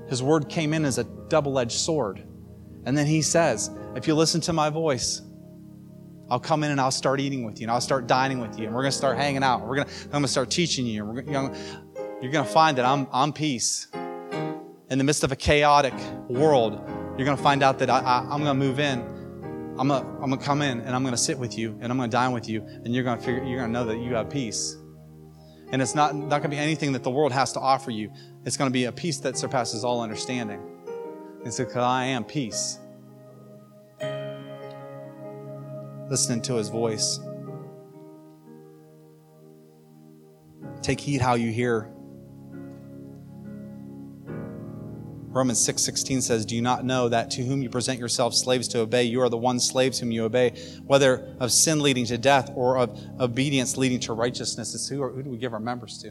[0.08, 2.24] His word came in as a double edged sword.
[2.86, 5.20] And then he says, If you listen to my voice,
[6.30, 8.66] I'll come in and I'll start eating with you and I'll start dining with you
[8.66, 9.66] and we're going to start hanging out.
[9.66, 11.02] We're going to, I'm going to start teaching you.
[11.02, 11.58] And we're to,
[12.22, 13.88] you're going to find that I'm, I'm peace.
[13.92, 15.94] In the midst of a chaotic
[16.28, 16.72] world,
[17.16, 19.00] you're going to find out that I, I, I'm going to move in.
[19.78, 21.76] I'm going to, I'm going to come in and I'm going to sit with you
[21.80, 23.78] and I'm going to dine with you and you're going to figure, you're going to
[23.78, 24.76] know that you have peace.
[25.72, 28.12] And it's not, not going to be anything that the world has to offer you.
[28.44, 30.60] It's going to be a peace that surpasses all understanding.
[31.44, 32.78] It's because I am peace.
[36.10, 37.20] Listening to his voice.
[40.82, 41.88] Take heed how you hear.
[45.32, 48.80] Romans 6:16 says, "Do you not know that to whom you present yourselves slaves to
[48.80, 50.54] obey, you are the one slaves whom you obey,
[50.84, 55.22] whether of sin leading to death or of obedience leading to righteousness?" It's who, who
[55.22, 56.10] do we give our members to?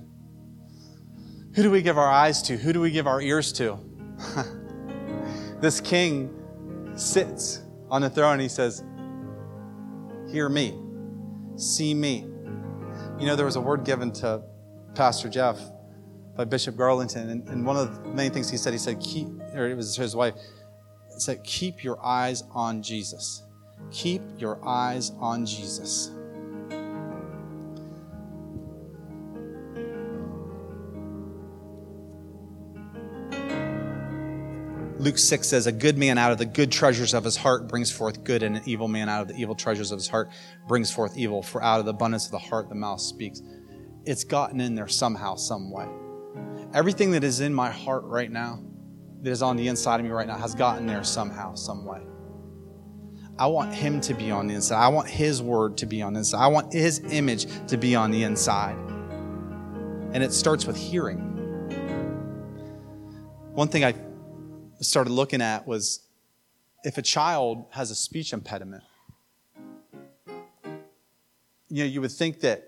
[1.56, 2.56] Who do we give our eyes to?
[2.56, 3.78] Who do we give our ears to?
[5.60, 6.30] this king
[6.96, 8.84] sits on the throne and he says,
[10.32, 10.78] Hear me.
[11.56, 12.26] See me.
[13.20, 14.44] You know, there was a word given to
[14.96, 15.60] Pastor Jeff
[16.36, 19.28] by Bishop Garlington, and, and one of the main things he said, he said, keep,
[19.54, 20.36] or it was his wife,
[21.18, 23.44] said, keep your eyes on Jesus.
[23.92, 26.12] Keep your eyes on Jesus.
[35.00, 37.90] Luke 6 says, A good man out of the good treasures of his heart brings
[37.90, 40.30] forth good, and an evil man out of the evil treasures of his heart
[40.68, 41.42] brings forth evil.
[41.42, 43.42] For out of the abundance of the heart, the mouth speaks.
[44.04, 45.88] It's gotten in there somehow, some way.
[46.74, 48.62] Everything that is in my heart right now,
[49.22, 52.02] that is on the inside of me right now, has gotten there somehow, some way.
[53.38, 54.84] I want him to be on the inside.
[54.84, 56.44] I want his word to be on the inside.
[56.44, 58.76] I want his image to be on the inside.
[60.12, 61.20] And it starts with hearing.
[63.54, 63.94] One thing I
[64.82, 66.02] started looking at was
[66.84, 68.84] if a child has a speech impediment,
[71.70, 72.66] you know, you would think that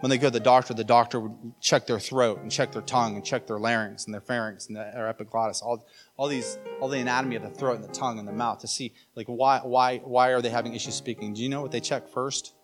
[0.00, 2.82] when they go to the doctor, the doctor would check their throat and check their
[2.82, 5.86] tongue and check their larynx and their pharynx and their epiglottis, all,
[6.16, 8.66] all these, all the anatomy of the throat and the tongue and the mouth to
[8.66, 11.34] see like why, why, why are they having issues speaking?
[11.34, 12.54] Do you know what they check first?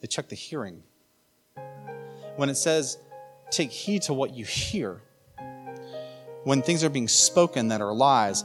[0.00, 0.82] They check the hearing.
[2.36, 2.98] When it says,
[3.50, 5.00] take heed to what you hear,
[6.44, 8.44] when things are being spoken that are lies,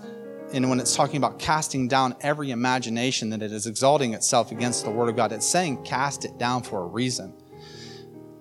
[0.53, 4.85] and when it's talking about casting down every imagination that it is exalting itself against
[4.85, 7.33] the word of God, it's saying cast it down for a reason.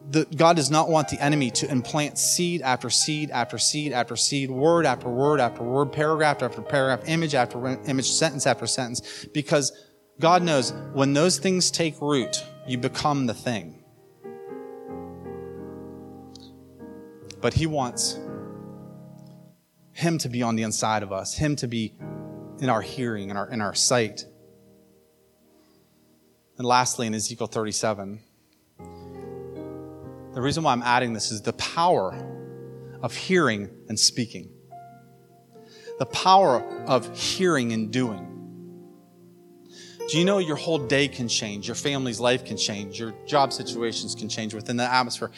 [0.09, 4.15] The, God does not want the enemy to implant seed after seed after seed after
[4.15, 9.27] seed, word after word after word, paragraph after paragraph, image after image, sentence after sentence,
[9.35, 9.73] because
[10.21, 13.83] God knows when those things take root, you become the thing.
[17.41, 18.17] But He wants
[19.97, 21.95] him to be on the inside of us, Him to be
[22.61, 24.27] in our hearing, in our, in our sight.
[26.59, 28.21] And lastly, in Ezekiel 37,
[30.35, 32.15] the reason why I'm adding this is the power
[33.03, 34.51] of hearing and speaking,
[35.99, 38.35] the power of hearing and doing.
[40.11, 41.69] Do you know your whole day can change?
[41.69, 43.01] Your family's life can change.
[43.01, 45.31] Your job situations can change within the atmosphere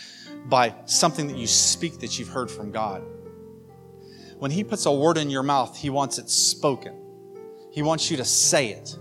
[0.47, 3.05] by something that you speak that you've heard from God.
[4.39, 6.95] When He puts a word in your mouth, He wants it spoken.
[7.71, 8.97] He wants you to say it.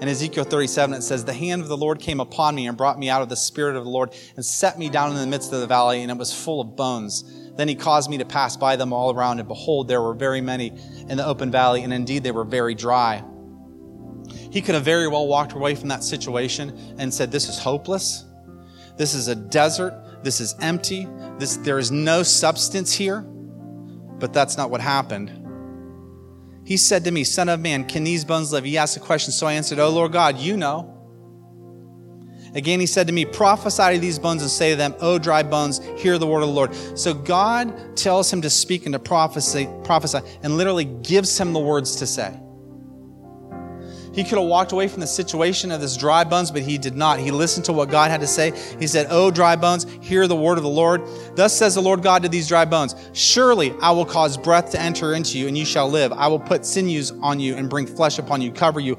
[0.00, 2.98] In Ezekiel 37, it says, The hand of the Lord came upon me and brought
[2.98, 5.52] me out of the spirit of the Lord and set me down in the midst
[5.52, 7.50] of the valley, and it was full of bones.
[7.56, 10.40] Then he caused me to pass by them all around, and behold, there were very
[10.40, 10.68] many
[11.08, 13.22] in the open valley, and indeed they were very dry.
[14.50, 18.24] He could have very well walked away from that situation and said, This is hopeless.
[18.96, 20.22] This is a desert.
[20.22, 21.06] This is empty.
[21.38, 23.26] This, there is no substance here.
[24.20, 25.36] But that's not what happened.
[26.64, 28.64] He said to me, Son of man, can these bones live?
[28.64, 29.32] He asked a question.
[29.32, 30.96] So I answered, Oh Lord God, you know.
[32.54, 35.42] Again, he said to me, Prophesy to these bones and say to them, O dry
[35.42, 36.74] bones, hear the word of the Lord.
[36.96, 41.60] So God tells him to speak and to prophesy, prophesy and literally gives him the
[41.60, 42.38] words to say.
[44.12, 46.96] He could have walked away from the situation of this dry bones, but he did
[46.96, 47.18] not.
[47.18, 48.52] He listened to what God had to say.
[48.78, 51.02] He said, O dry bones, hear the word of the Lord.
[51.36, 54.80] Thus says the Lord God to these dry bones Surely I will cause breath to
[54.80, 56.12] enter into you, and you shall live.
[56.12, 58.96] I will put sinews on you and bring flesh upon you, cover you,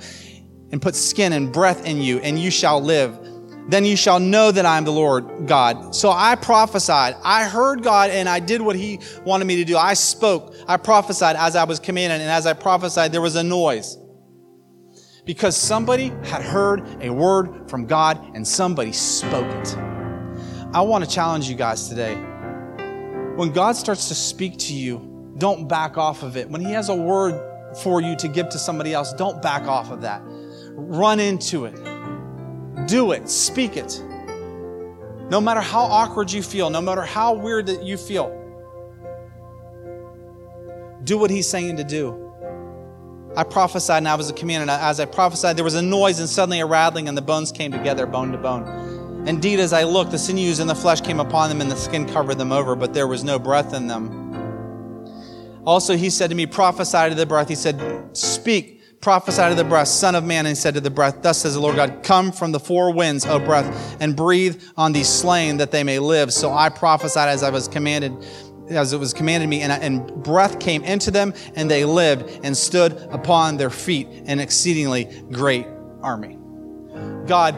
[0.72, 3.20] and put skin and breath in you, and you shall live
[3.68, 5.96] then you shall know that I am the Lord God.
[5.96, 7.16] So I prophesied.
[7.24, 9.78] I heard God and I did what He wanted me to do.
[9.78, 10.56] I spoke.
[10.68, 12.22] I prophesied as I was commanded.
[12.22, 13.98] And as I prophesied, there was a noise.
[15.26, 19.78] Because somebody had heard a word from God and somebody spoke it.
[20.74, 22.16] I want to challenge you guys today.
[23.36, 26.50] When God starts to speak to you, don't back off of it.
[26.50, 27.40] When He has a word
[27.78, 30.22] for you to give to somebody else, don't back off of that.
[30.74, 31.78] Run into it
[32.92, 34.04] do it, speak it.
[35.30, 38.38] No matter how awkward you feel, no matter how weird that you feel,
[41.04, 42.31] do what he's saying to do.
[43.36, 46.20] I prophesied and I was a command, and as I prophesied, there was a noise
[46.20, 49.26] and suddenly a rattling, and the bones came together, bone to bone.
[49.28, 52.08] Indeed, as I looked, the sinews and the flesh came upon them, and the skin
[52.08, 54.22] covered them over, but there was no breath in them.
[55.66, 57.48] Also, he said to me, Prophesy to the breath.
[57.48, 57.80] He said,
[58.14, 61.40] Speak prophesied to the breath, Son of man, and he said to the breath, Thus
[61.40, 65.10] says the Lord God, Come from the four winds, O breath, and breathe on these
[65.10, 66.32] slain that they may live.
[66.32, 68.14] So I prophesied as I was commanded,
[68.72, 72.56] as it was commanded me, and, and breath came into them, and they lived and
[72.56, 75.68] stood upon their feet, an exceedingly great
[76.02, 76.38] army.
[77.28, 77.56] God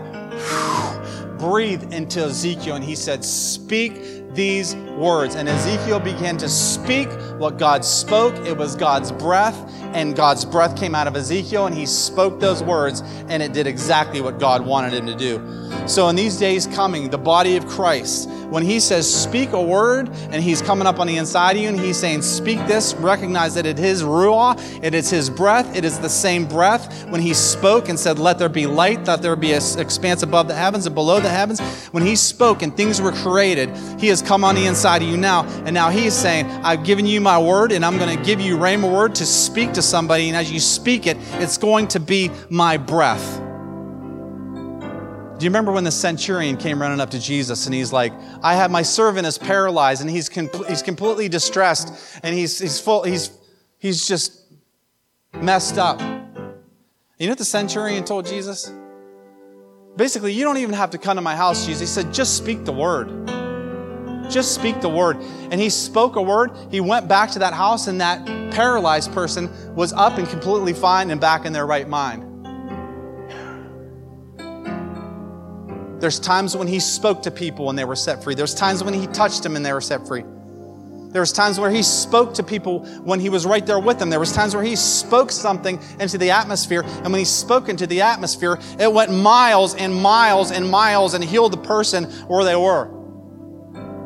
[1.40, 3.94] breathed into Ezekiel, and he said, Speak
[4.34, 5.36] these words.
[5.36, 8.36] And Ezekiel began to speak what God spoke.
[8.46, 9.56] It was God's breath,
[9.94, 13.68] and God's breath came out of Ezekiel, and he spoke those words, and it did
[13.68, 15.88] exactly what God wanted him to do.
[15.88, 20.10] So, in these days coming, the body of Christ, when he says, Speak a word,
[20.30, 23.56] and he's coming up on the inside of you, and he's saying, Speak this, recognize
[23.56, 27.10] that it is Ruah, it is his breath, it is the same breath.
[27.10, 30.48] When he spoke and said, Let there be light, that there be an expanse above
[30.48, 34.22] the heavens and below the heavens, when he spoke and things were created, he has
[34.22, 37.40] come on the inside of you now, and now he's saying, I've given you my
[37.40, 40.52] word, and I'm going to give you Rhema word to speak to somebody, and as
[40.52, 43.43] you speak it, it's going to be my breath.
[45.44, 48.56] Do you remember when the centurion came running up to Jesus and he's like, I
[48.56, 53.04] have my servant is paralyzed and he's, com- he's completely distressed and he's, he's full,
[53.04, 53.30] he's,
[53.78, 54.40] he's just
[55.34, 56.00] messed up.
[56.00, 58.72] You know what the centurion told Jesus?
[59.98, 61.82] Basically, you don't even have to come to my house, Jesus.
[61.82, 63.10] He said, just speak the word.
[64.32, 65.18] Just speak the word.
[65.52, 66.52] And he spoke a word.
[66.72, 71.12] He went back to that house, and that paralyzed person was up and completely fine
[71.12, 72.33] and back in their right mind.
[76.04, 78.36] There's times when he spoke to people and they were set free.
[78.36, 80.26] There's times when he touched them and they were set free.
[81.12, 84.10] There was times where he spoke to people when he was right there with them.
[84.10, 87.88] There was times where he spoke something into the atmosphere, and when he spoke into
[87.88, 92.58] the atmosphere, it went miles and miles and miles and healed the person where they
[92.58, 92.90] were.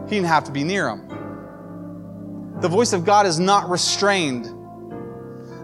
[0.04, 2.60] He didn't have to be near them.
[2.62, 4.46] The voice of God is not restrained.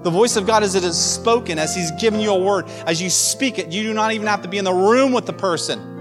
[0.04, 3.00] The voice of God as it is spoken, as He's given you a word, as
[3.00, 5.34] you speak it, you do not even have to be in the room with the
[5.34, 5.93] person.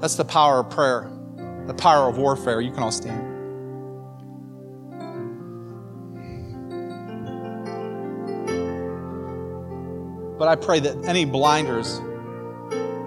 [0.00, 1.10] That's the power of prayer,
[1.66, 2.60] the power of warfare.
[2.60, 3.32] You can all stand.
[10.38, 11.98] But I pray that any blinders,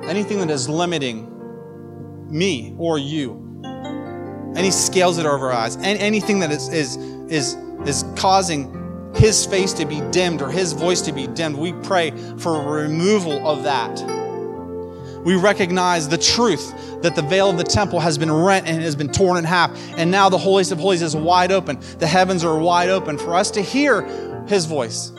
[0.09, 1.27] anything that is limiting
[2.27, 3.61] me or you,
[4.55, 6.97] any scales that are over our eyes, anything that is, is,
[7.29, 7.53] is,
[7.85, 8.75] is causing
[9.15, 13.47] his face to be dimmed or his voice to be dimmed, we pray for removal
[13.47, 13.95] of that
[15.29, 16.73] we recognize the truth
[17.03, 19.69] that the veil of the temple has been rent and has been torn in half.
[19.95, 21.79] And now the holiest of holies is wide open.
[21.99, 24.01] The heavens are wide open for us to hear
[24.47, 25.11] his voice,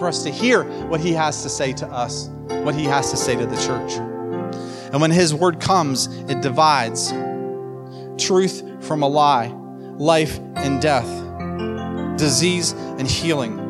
[0.00, 3.16] for us to hear what he has to say to us, what he has to
[3.16, 3.92] say to the church.
[4.92, 7.12] And when his word comes, it divides
[8.18, 9.46] truth from a lie,
[9.96, 11.06] life and death,
[12.18, 13.65] disease and healing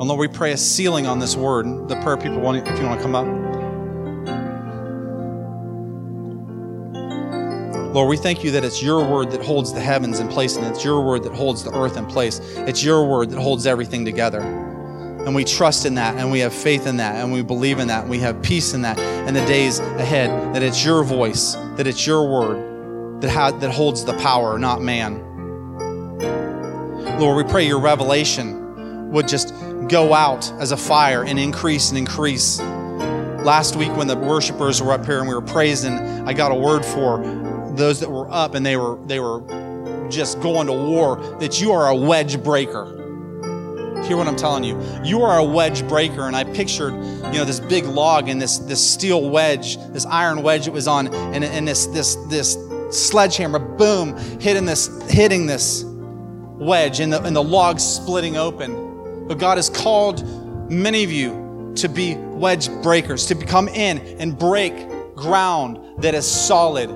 [0.00, 1.66] and Lord, we pray a sealing on this word.
[1.86, 3.26] The prayer people want, if you want to come up.
[7.94, 10.66] Lord, we thank you that it's your word that holds the heavens in place and
[10.66, 12.38] it's your word that holds the earth in place.
[12.56, 14.40] It's your word that holds everything together.
[14.40, 17.88] And we trust in that and we have faith in that and we believe in
[17.88, 18.98] that and we have peace in that
[19.28, 23.70] in the days ahead that it's your voice, that it's your word that, ha- that
[23.70, 25.18] holds the power, not man.
[27.18, 28.60] Lord, we pray your revelation
[29.10, 29.52] would just
[29.88, 32.60] go out as a fire and increase and increase.
[32.60, 36.54] Last week, when the worshipers were up here and we were praising, I got a
[36.54, 37.22] word for
[37.74, 39.40] those that were up and they were they were
[40.10, 41.16] just going to war.
[41.40, 42.96] That you are a wedge breaker.
[44.04, 44.80] Hear what I'm telling you.
[45.04, 48.58] You are a wedge breaker, and I pictured, you know, this big log and this
[48.58, 52.56] this steel wedge, this iron wedge it was on, and, and this this this
[52.90, 58.79] sledgehammer, boom, hitting this hitting this wedge and the, and the log splitting open.
[59.30, 60.28] But God has called
[60.68, 64.74] many of you to be wedge breakers, to come in and break
[65.14, 66.90] ground that is solid.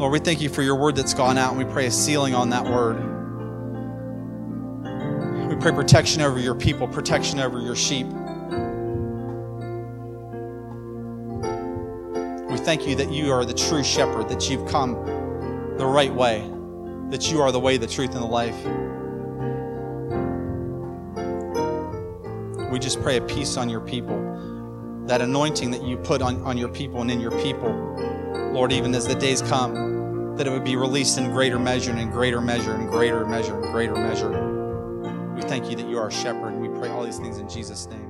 [0.00, 2.34] Lord, we thank you for your word that's gone out, and we pray a sealing
[2.34, 2.96] on that word.
[5.48, 8.08] We pray protection over your people, protection over your sheep.
[12.50, 14.94] We thank you that you are the true shepherd, that you've come
[15.78, 16.51] the right way,
[17.12, 18.56] that you are the way, the truth, and the life.
[22.72, 24.16] We just pray a peace on your people,
[25.06, 27.70] that anointing that you put on, on your people and in your people,
[28.54, 32.00] Lord, even as the days come, that it would be released in greater measure and
[32.00, 35.34] in greater measure and greater measure and greater measure.
[35.34, 37.46] We thank you that you are a shepherd, and we pray all these things in
[37.46, 38.01] Jesus' name.